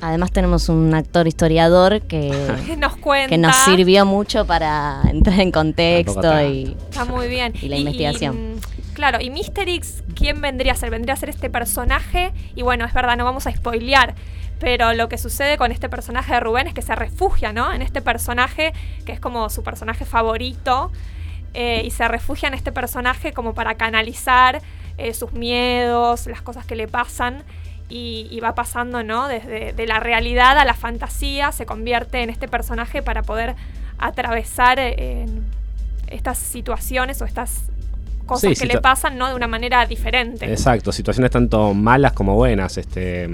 [0.00, 2.32] Además tenemos un actor historiador que,
[2.66, 3.28] Que nos cuenta.
[3.28, 7.52] que nos sirvió mucho para entrar en contexto Tampoco y Está muy bien.
[7.60, 8.54] Y la investigación.
[8.56, 8.60] mm,
[8.94, 9.68] claro, y Mr.
[9.68, 10.90] X, ¿quién vendría a ser?
[10.90, 12.32] Vendría a ser este personaje.
[12.54, 14.14] Y bueno, es verdad, no vamos a spoilear.
[14.60, 17.72] Pero lo que sucede con este personaje de Rubén es que se refugia, ¿no?
[17.72, 18.72] En este personaje
[19.04, 20.90] que es como su personaje favorito.
[21.54, 24.60] eh, y se refugia en este personaje como para canalizar
[24.98, 27.42] eh, sus miedos, las cosas que le pasan.
[27.90, 29.28] Y, y va pasando, ¿no?
[29.28, 33.54] Desde de la realidad a la fantasía, se convierte en este personaje para poder
[33.98, 35.44] atravesar eh, en
[36.08, 37.64] estas situaciones o estas
[38.26, 39.28] cosas Sí, que le pasan, ¿no?
[39.28, 40.50] De una manera diferente.
[40.50, 42.76] Exacto, situaciones tanto malas como buenas.
[42.78, 43.28] Este,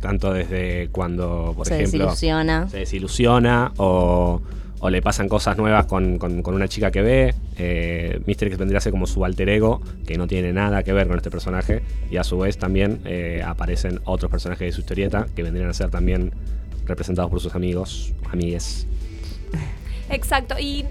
[0.00, 2.68] tanto desde cuando, por se ejemplo, desilusiona.
[2.68, 4.42] se desilusiona o,
[4.80, 7.34] o le pasan cosas nuevas con, con- con una chica que ve.
[7.56, 8.48] Eh, Mr.
[8.48, 11.16] X vendría a ser como su alter ego, que no tiene nada que ver con
[11.16, 11.82] este personaje.
[12.10, 15.74] Y a su vez también eh, aparecen otros personajes de su historieta que vendrían a
[15.74, 16.32] ser también
[16.86, 18.86] representados por sus amigos, amigues.
[20.10, 20.56] Exacto.
[20.58, 20.84] ¿Y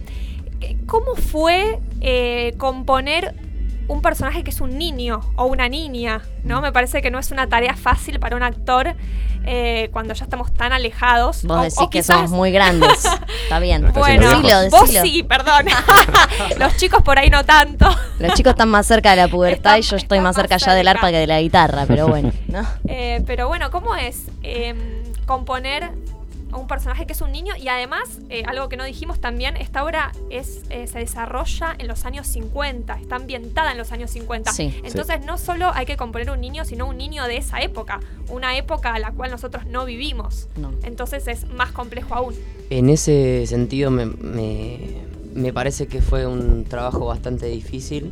[0.85, 3.35] cómo fue eh, componer
[3.89, 6.21] un personaje que es un niño o una niña?
[6.43, 6.61] ¿no?
[6.61, 8.95] Me parece que no es una tarea fácil para un actor
[9.45, 11.43] eh, cuando ya estamos tan alejados.
[11.43, 13.03] Vos decís o que quizás- somos muy grandes.
[13.43, 13.85] Está bien.
[13.85, 15.01] Está Bueno, Decilo, vos decilo.
[15.03, 15.65] sí, perdón.
[16.59, 17.89] Los chicos por ahí no tanto.
[18.19, 20.73] Los chicos están más cerca de la pubertad Están- y yo estoy más cerca ya
[20.73, 22.65] del arpa que de la guitarra, pero bueno, ¿no?
[22.87, 24.77] Eh, pero bueno, ¿cómo es em,
[25.25, 25.91] componer
[26.53, 27.53] a un personaje que es un niño?
[27.59, 31.87] Y además, eh, algo que no dijimos también, esta obra es, eh, se desarrolla en
[31.87, 34.51] los años 50, está ambientada en los años 50.
[34.53, 34.73] Sí.
[34.83, 37.99] Entonces no solo hay que componer un niño, sino un niño de esa época,
[38.29, 40.47] una época a la cual nosotros no vivimos.
[40.55, 40.71] No.
[40.83, 42.35] Entonces es más complejo aún.
[42.69, 45.01] En ese sentido me, me-
[45.33, 48.11] me parece que fue un trabajo bastante difícil,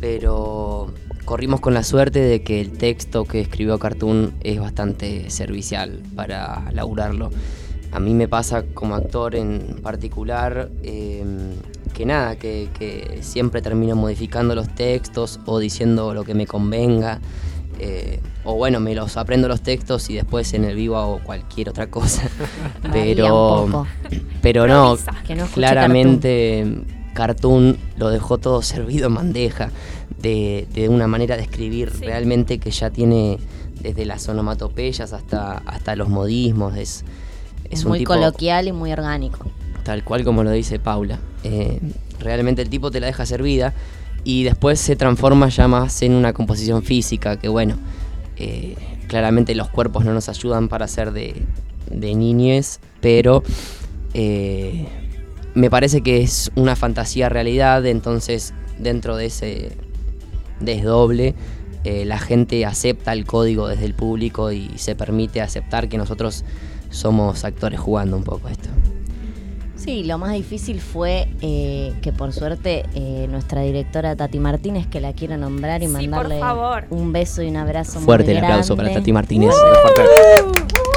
[0.00, 0.92] pero
[1.24, 6.70] corrimos con la suerte de que el texto que escribió Cartoon es bastante servicial para
[6.72, 7.30] laburarlo.
[7.92, 11.24] A mí me pasa como actor en particular eh,
[11.94, 17.18] que nada, que, que siempre termino modificando los textos o diciendo lo que me convenga.
[17.80, 21.68] eh, o bueno, me los aprendo los textos y después en el vivo hago cualquier
[21.70, 22.22] otra cosa.
[22.92, 23.86] Pero,
[24.42, 24.96] pero no.
[25.26, 26.66] Que claramente
[27.14, 29.70] Cartoon lo dejó todo servido en bandeja,
[30.20, 32.04] de, de una manera de escribir Sí.
[32.04, 33.38] realmente que ya tiene
[33.80, 36.76] desde las onomatopeyas hasta, hasta los modismos.
[36.76, 37.04] Es,
[37.70, 39.46] es muy tipo coloquial y muy orgánico.
[39.84, 41.18] tal cual como lo dice Paula.
[41.44, 41.80] Eh,
[42.18, 43.72] realmente el tipo te la deja servida
[44.24, 47.76] y después se transforma ya más en una composición física que bueno,
[48.36, 51.42] eh, claramente los cuerpos no nos ayudan para ser de,
[51.90, 53.42] de niñez, pero
[54.14, 54.86] eh,
[55.54, 59.72] me parece que es una fantasía realidad, entonces dentro de ese
[60.60, 61.34] desdoble
[61.84, 66.44] eh, la gente acepta el código desde el público y se permite aceptar que nosotros
[66.90, 68.68] somos actores jugando un poco esto.
[69.76, 75.00] Sí, lo más difícil fue eh, que por suerte eh, nuestra directora Tati Martínez, que
[75.00, 76.84] la quiero nombrar y Sí, por mandarle favor.
[76.90, 79.54] un beso y un abrazo Fuerte muy el aplauso para Tati Martínez.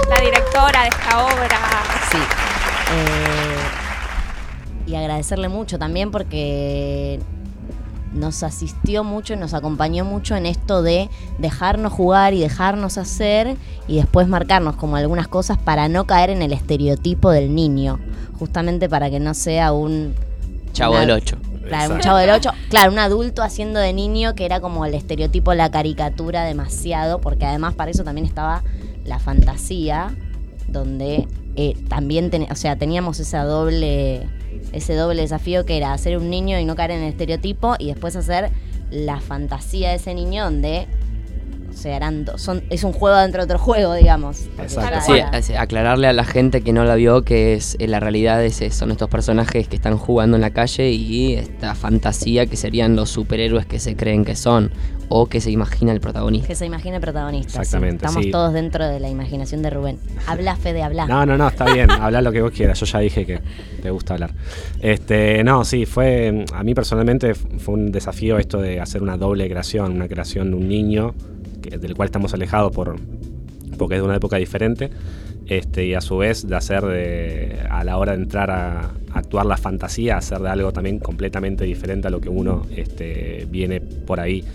[0.10, 1.60] La directora de esta obra.
[2.12, 2.18] Sí.
[2.18, 3.56] Eh,
[4.92, 7.20] y agradecerle mucho también porque
[8.14, 13.56] nos asistió mucho y nos acompañó mucho en esto de dejarnos jugar y dejarnos hacer
[13.88, 18.00] y después marcarnos como algunas cosas para no caer en el estereotipo del niño,
[18.38, 20.14] justamente para que no sea un
[20.74, 21.38] Chavo una- del 8.
[21.68, 22.52] Claro, un chavo del 8.
[22.70, 27.46] Claro, un adulto haciendo de niño que era como el estereotipo, la caricatura demasiado, porque
[27.46, 28.64] además para eso también estaba
[29.06, 30.14] la fantasía,
[30.68, 34.28] donde eh, también ten- o sea, teníamos esa doble,
[34.72, 37.88] ese doble desafío que era hacer un niño y no caer en el estereotipo, y
[37.88, 38.52] después hacer
[38.90, 40.88] la fantasía de ese niño donde
[41.74, 44.42] o sea, eran do- son, es un juego dentro de otro juego, digamos.
[44.60, 44.82] Exacto.
[44.82, 45.14] cada- Sí,
[45.52, 48.62] es- aclararle a la gente que no la vio que es eh, la realidad es,
[48.76, 53.10] son estos personajes que están jugando en la calle y esta fantasía que serían los
[53.10, 54.72] superhéroes que se creen que son
[55.14, 56.48] o que se imagina el protagonista.
[56.48, 57.52] que se imagine el protagonista.
[57.52, 57.58] sí.
[57.60, 58.32] Exactamente, Estamos sí.
[58.32, 60.00] todos dentro de la imaginación de Rubén.
[60.28, 61.06] Habla, Fede, habla.
[61.06, 61.92] No, no, no, está bien.
[61.92, 62.80] Habla lo que vos quieras.
[62.80, 63.42] Yo ya dije que
[63.82, 64.32] te gusta hablar.
[64.80, 66.46] Este, no, sí, fue.
[66.54, 70.58] A mí personalmente fue un desafío esto de hacer una doble creación, una creación de
[70.58, 71.14] un niño
[71.62, 72.96] que- del cual estamos alejados por
[73.78, 74.90] porque es de una época diferente.
[75.48, 79.46] este, y a su vez de hacer de, a la hora de entrar a, actuar
[79.46, 84.20] la fantasía, hacer de algo también completamente diferente a lo que uno este, viene por
[84.22, 84.46] ahí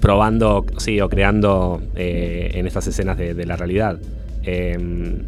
[0.00, 3.98] probando, sí, o creando eh, en estas escenas de, de la realidad.
[4.42, 5.20] Em,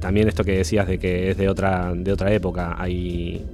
[0.00, 3.44] también esto que decías de que es de otra, de otra época, hay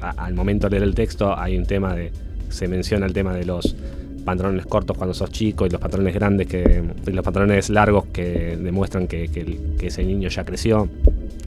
[0.00, 2.10] a- al momento de leer el texto hay un tema de,
[2.48, 3.76] se menciona el tema de los
[4.24, 8.56] pantalones cortos cuando sos chico y los pantalones grandes que y los pantalones largos que
[8.56, 10.88] demuestran que, que ese niño ya creció.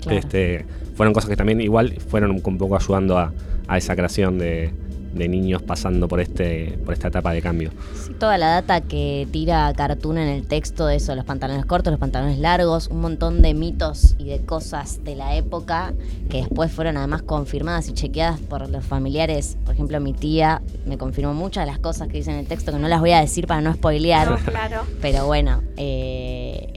[0.02, 0.20] Claro.
[0.20, 0.66] Este,
[0.96, 3.34] fueron cosas que también igual fueron un, un poco ayudando a,
[3.68, 4.72] a esa creación de,
[5.16, 7.72] de niños pasando por este por esta etapa de cambio.
[7.96, 11.92] Sí, toda la data que tira Cartoon en el texto de eso, los pantalones cortos,
[11.92, 15.94] los pantalones largos, un montón de mitos y de cosas de la época
[16.30, 19.58] que después fueron además confirmadas y chequeadas por los familiares.
[19.66, 22.72] Por ejemplo, mi tía me confirmó muchas de las cosas que dice en el texto
[22.72, 24.30] que no las voy a decir para no spoilear.
[24.30, 24.84] No, claro.
[25.02, 26.74] Pero bueno, eh,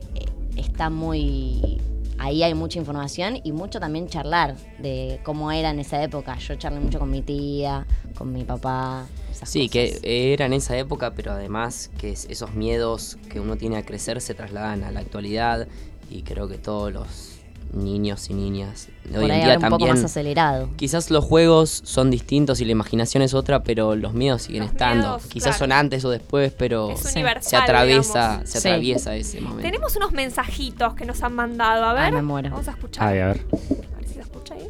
[0.56, 1.80] está muy...
[2.18, 6.36] Ahí hay mucha información y mucho también charlar de cómo era en esa época.
[6.38, 9.06] Yo charlé mucho con mi tía, con mi papá.
[9.30, 10.00] esas Sí, cosas.
[10.00, 13.84] que era en esa época, pero además que es- esos miedos que uno tiene a
[13.84, 15.68] crecer se trasladan a la actualidad
[16.10, 17.37] y creo que todos los
[17.72, 20.70] niños y niñas Por hoy ahí en día ahora un poco también más acelerado.
[20.76, 24.72] Quizás los juegos son distintos y la imaginación es otra, pero los miedos siguen Los
[24.72, 25.06] estando.
[25.08, 25.58] miedos, Quizás claro.
[25.58, 28.50] son antes o después, pero Es se atraviesa, digamos.
[28.50, 28.68] se Sí.
[28.68, 29.62] atraviesa ese momento.
[29.62, 31.84] Tenemos unos mensajitos que nos han mandado.
[31.84, 32.50] A ver, Ay, me muero.
[32.50, 33.06] vamos a escuchar.
[33.08, 33.46] Ay, a ver.
[33.52, 34.68] A ver si se escucha ahí.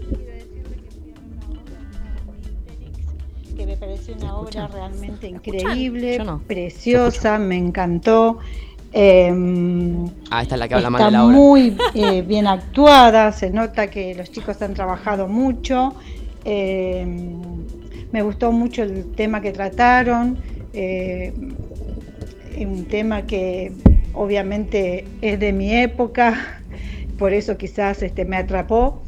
[3.56, 6.38] que me pareció una obra realmente increíble, Yo no.
[6.46, 8.38] preciosa, me encantó.
[8.92, 9.32] Eh,
[10.30, 11.36] Ah, esta es la que habla mal está de la obra.
[11.36, 15.94] muy eh, bien actuada, se nota que los chicos han trabajado mucho.
[16.44, 17.06] Eh,
[18.12, 20.38] me gustó mucho el tema que trataron,
[20.72, 21.32] eh,
[22.58, 23.72] un tema que
[24.14, 26.60] obviamente es de mi época,
[27.18, 29.02] por eso quizás este, me atrapó.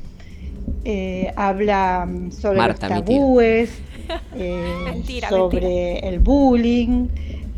[0.85, 3.71] Eh, habla sobre Marta, los tabúes,
[4.37, 7.09] eh, Mentira, sobre el bullying,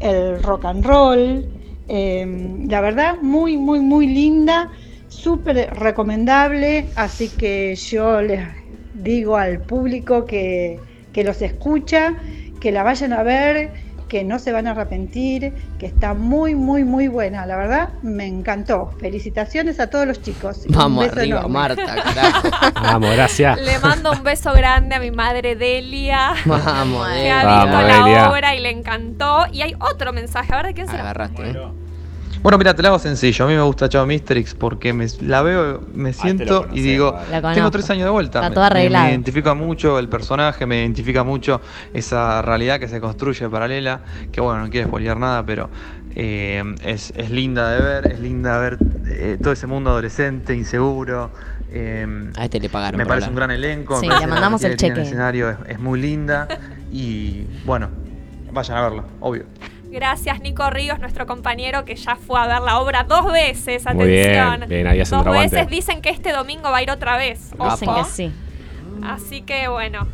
[0.00, 1.46] el rock and roll.
[1.86, 2.24] Eh,
[2.68, 4.70] la verdad, muy, muy, muy linda,
[5.08, 8.48] súper recomendable, así que yo les
[8.92, 12.14] digo al público que, que los escucha,
[12.58, 13.72] que la vayan a ver,
[14.12, 17.46] que no se van a arrepentir, que está muy, muy, muy buena.
[17.46, 18.90] La verdad, me encantó.
[19.00, 20.64] Felicitaciones a todos los chicos.
[20.68, 21.48] Vamos arriba, enorme.
[21.48, 22.48] Marta, carajo.
[22.74, 23.58] Vamos, gracias.
[23.58, 26.34] Le mando un beso grande a mi madre Delia.
[26.44, 28.30] Vamos, Que ha Vamos, visto la Delia.
[28.30, 29.46] obra y le encantó.
[29.50, 30.52] Y hay otro mensaje.
[30.52, 31.04] A ver de quién será.
[31.04, 31.56] Agarraste, eh.
[32.42, 33.44] Bueno, mira, te la hago sencillo.
[33.44, 37.16] A mí me gusta Chao Misterix porque me, la veo, me siento y digo,
[37.54, 38.40] tengo tres años de vuelta.
[38.40, 39.08] Está Me- todo me, me arreglado.
[39.10, 41.60] identifica mucho el personaje, me identifica mucho
[41.94, 44.00] esa realidad que se construye paralela.
[44.32, 45.70] Que bueno, no quiero spoilear nada, pero
[46.16, 48.78] eh, es, es linda de ver, es linda ver
[49.08, 51.30] eh, todo ese mundo adolescente, inseguro.
[51.70, 52.98] eh, A este le pagaron.
[52.98, 53.94] me parece un gran elenco.
[53.94, 54.94] me Sí, le mandamos el cheque.
[54.94, 56.48] en escenario es, es muy linda.
[56.90, 57.88] Y bueno,
[58.50, 59.44] vayan a verlo, obvio.
[59.92, 63.84] Gracias, Nico Ríos, nuestro compañero que ya fue a ver la obra dos veces.
[63.94, 64.68] Muy bien, Atención.
[64.68, 67.50] bien, Dos veces dicen que este domingo va a ir otra vez.
[67.52, 68.32] Dicen que sí.
[69.04, 70.06] Así que bueno.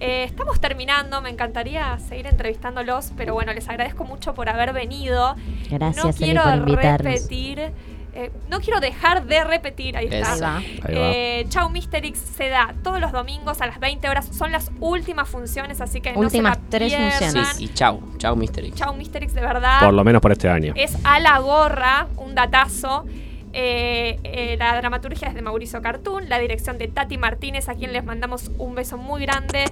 [0.00, 5.34] eh, estamos terminando, me encantaría seguir entrevistándolos, pero bueno, les agradezco mucho por haber venido.
[5.70, 6.98] Gracias, no Eli, quiero por invitarnos.
[7.14, 7.72] repetir,
[8.18, 10.32] eh, no quiero dejar de repetir, ahí está.
[10.32, 10.62] Ahí va.
[10.88, 14.26] Eh, Chau Misterix se da todos los domingos a las 20 horas.
[14.32, 17.10] Son las últimas funciones, así que Últimas no se la tres pierdan.
[17.12, 17.48] funciones.
[17.56, 18.60] Sí, y chau, chau, Mr.
[18.64, 18.74] X.
[18.76, 19.80] Chau Misterix, de verdad.
[19.80, 20.72] Por lo menos por este año.
[20.76, 23.04] Es a la gorra, un datazo.
[23.52, 27.92] Eh, eh, la dramaturgia es de Mauricio Cartoon, la dirección de Tati Martínez, a quien
[27.92, 29.64] les mandamos un beso muy grande.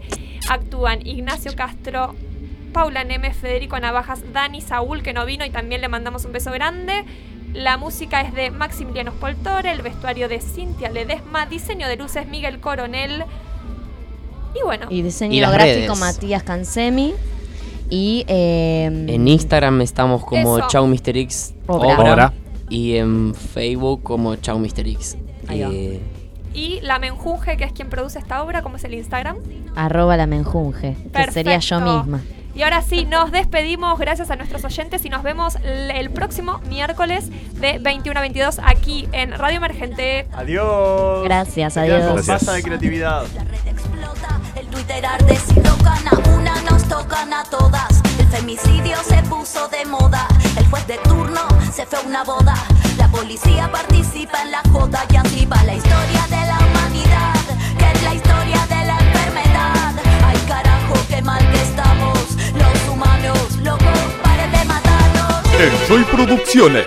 [0.49, 2.15] Actúan Ignacio Castro,
[2.73, 6.51] Paula Nemes, Federico Navajas, Dani Saúl, que no vino y también le mandamos un beso
[6.51, 7.05] grande.
[7.55, 12.59] La música es de Maximiliano Spoltore, el vestuario de Cintia Ledesma, diseño de luces Miguel
[12.59, 13.25] Coronel.
[14.55, 15.99] Y bueno, Y diseño Y las gráfico redes.
[15.99, 17.15] Matías Cansemi.
[17.91, 20.69] Y eh, En Instagram estamos como Eso.
[20.69, 21.17] Chau Mr.
[21.17, 21.97] X Obra.
[21.97, 22.13] obra.
[22.13, 22.33] Obra.
[22.69, 24.89] Y en Facebook como Chau Mr.
[24.89, 25.17] X.
[25.49, 26.01] Eh,
[26.55, 29.37] y la Menjunje, que es quien produce esta obra, ¿cómo es el Instagram?
[29.77, 32.23] arroba la menjunge, que sería yo misma.
[32.55, 33.99] Y ahora sí, nos despedimos.
[33.99, 39.09] Gracias a nuestros oyentes y nos vemos el próximo miércoles de 21 a 22 aquí
[39.13, 40.27] en Radio Emergente.
[40.33, 41.25] Adiós.
[41.25, 42.05] Gracias, Gracias.
[42.05, 42.27] adiós.
[42.27, 43.25] Basta de creatividad.
[43.67, 48.01] explota, el tuiterar de si tocan a una, nos tocan a todas.
[48.21, 50.27] El femicidio se puso de moda,
[50.57, 51.41] el juez de turno
[51.73, 52.55] se fue a una boda.
[52.99, 57.35] La policía participa en la joda y así va la historia de la humanidad,
[57.79, 59.93] que es la historia de la enfermedad.
[60.25, 61.94] Ay carajo, qué mal que estamos,
[64.67, 65.61] matarnos.
[65.61, 66.87] En Soy Producciones.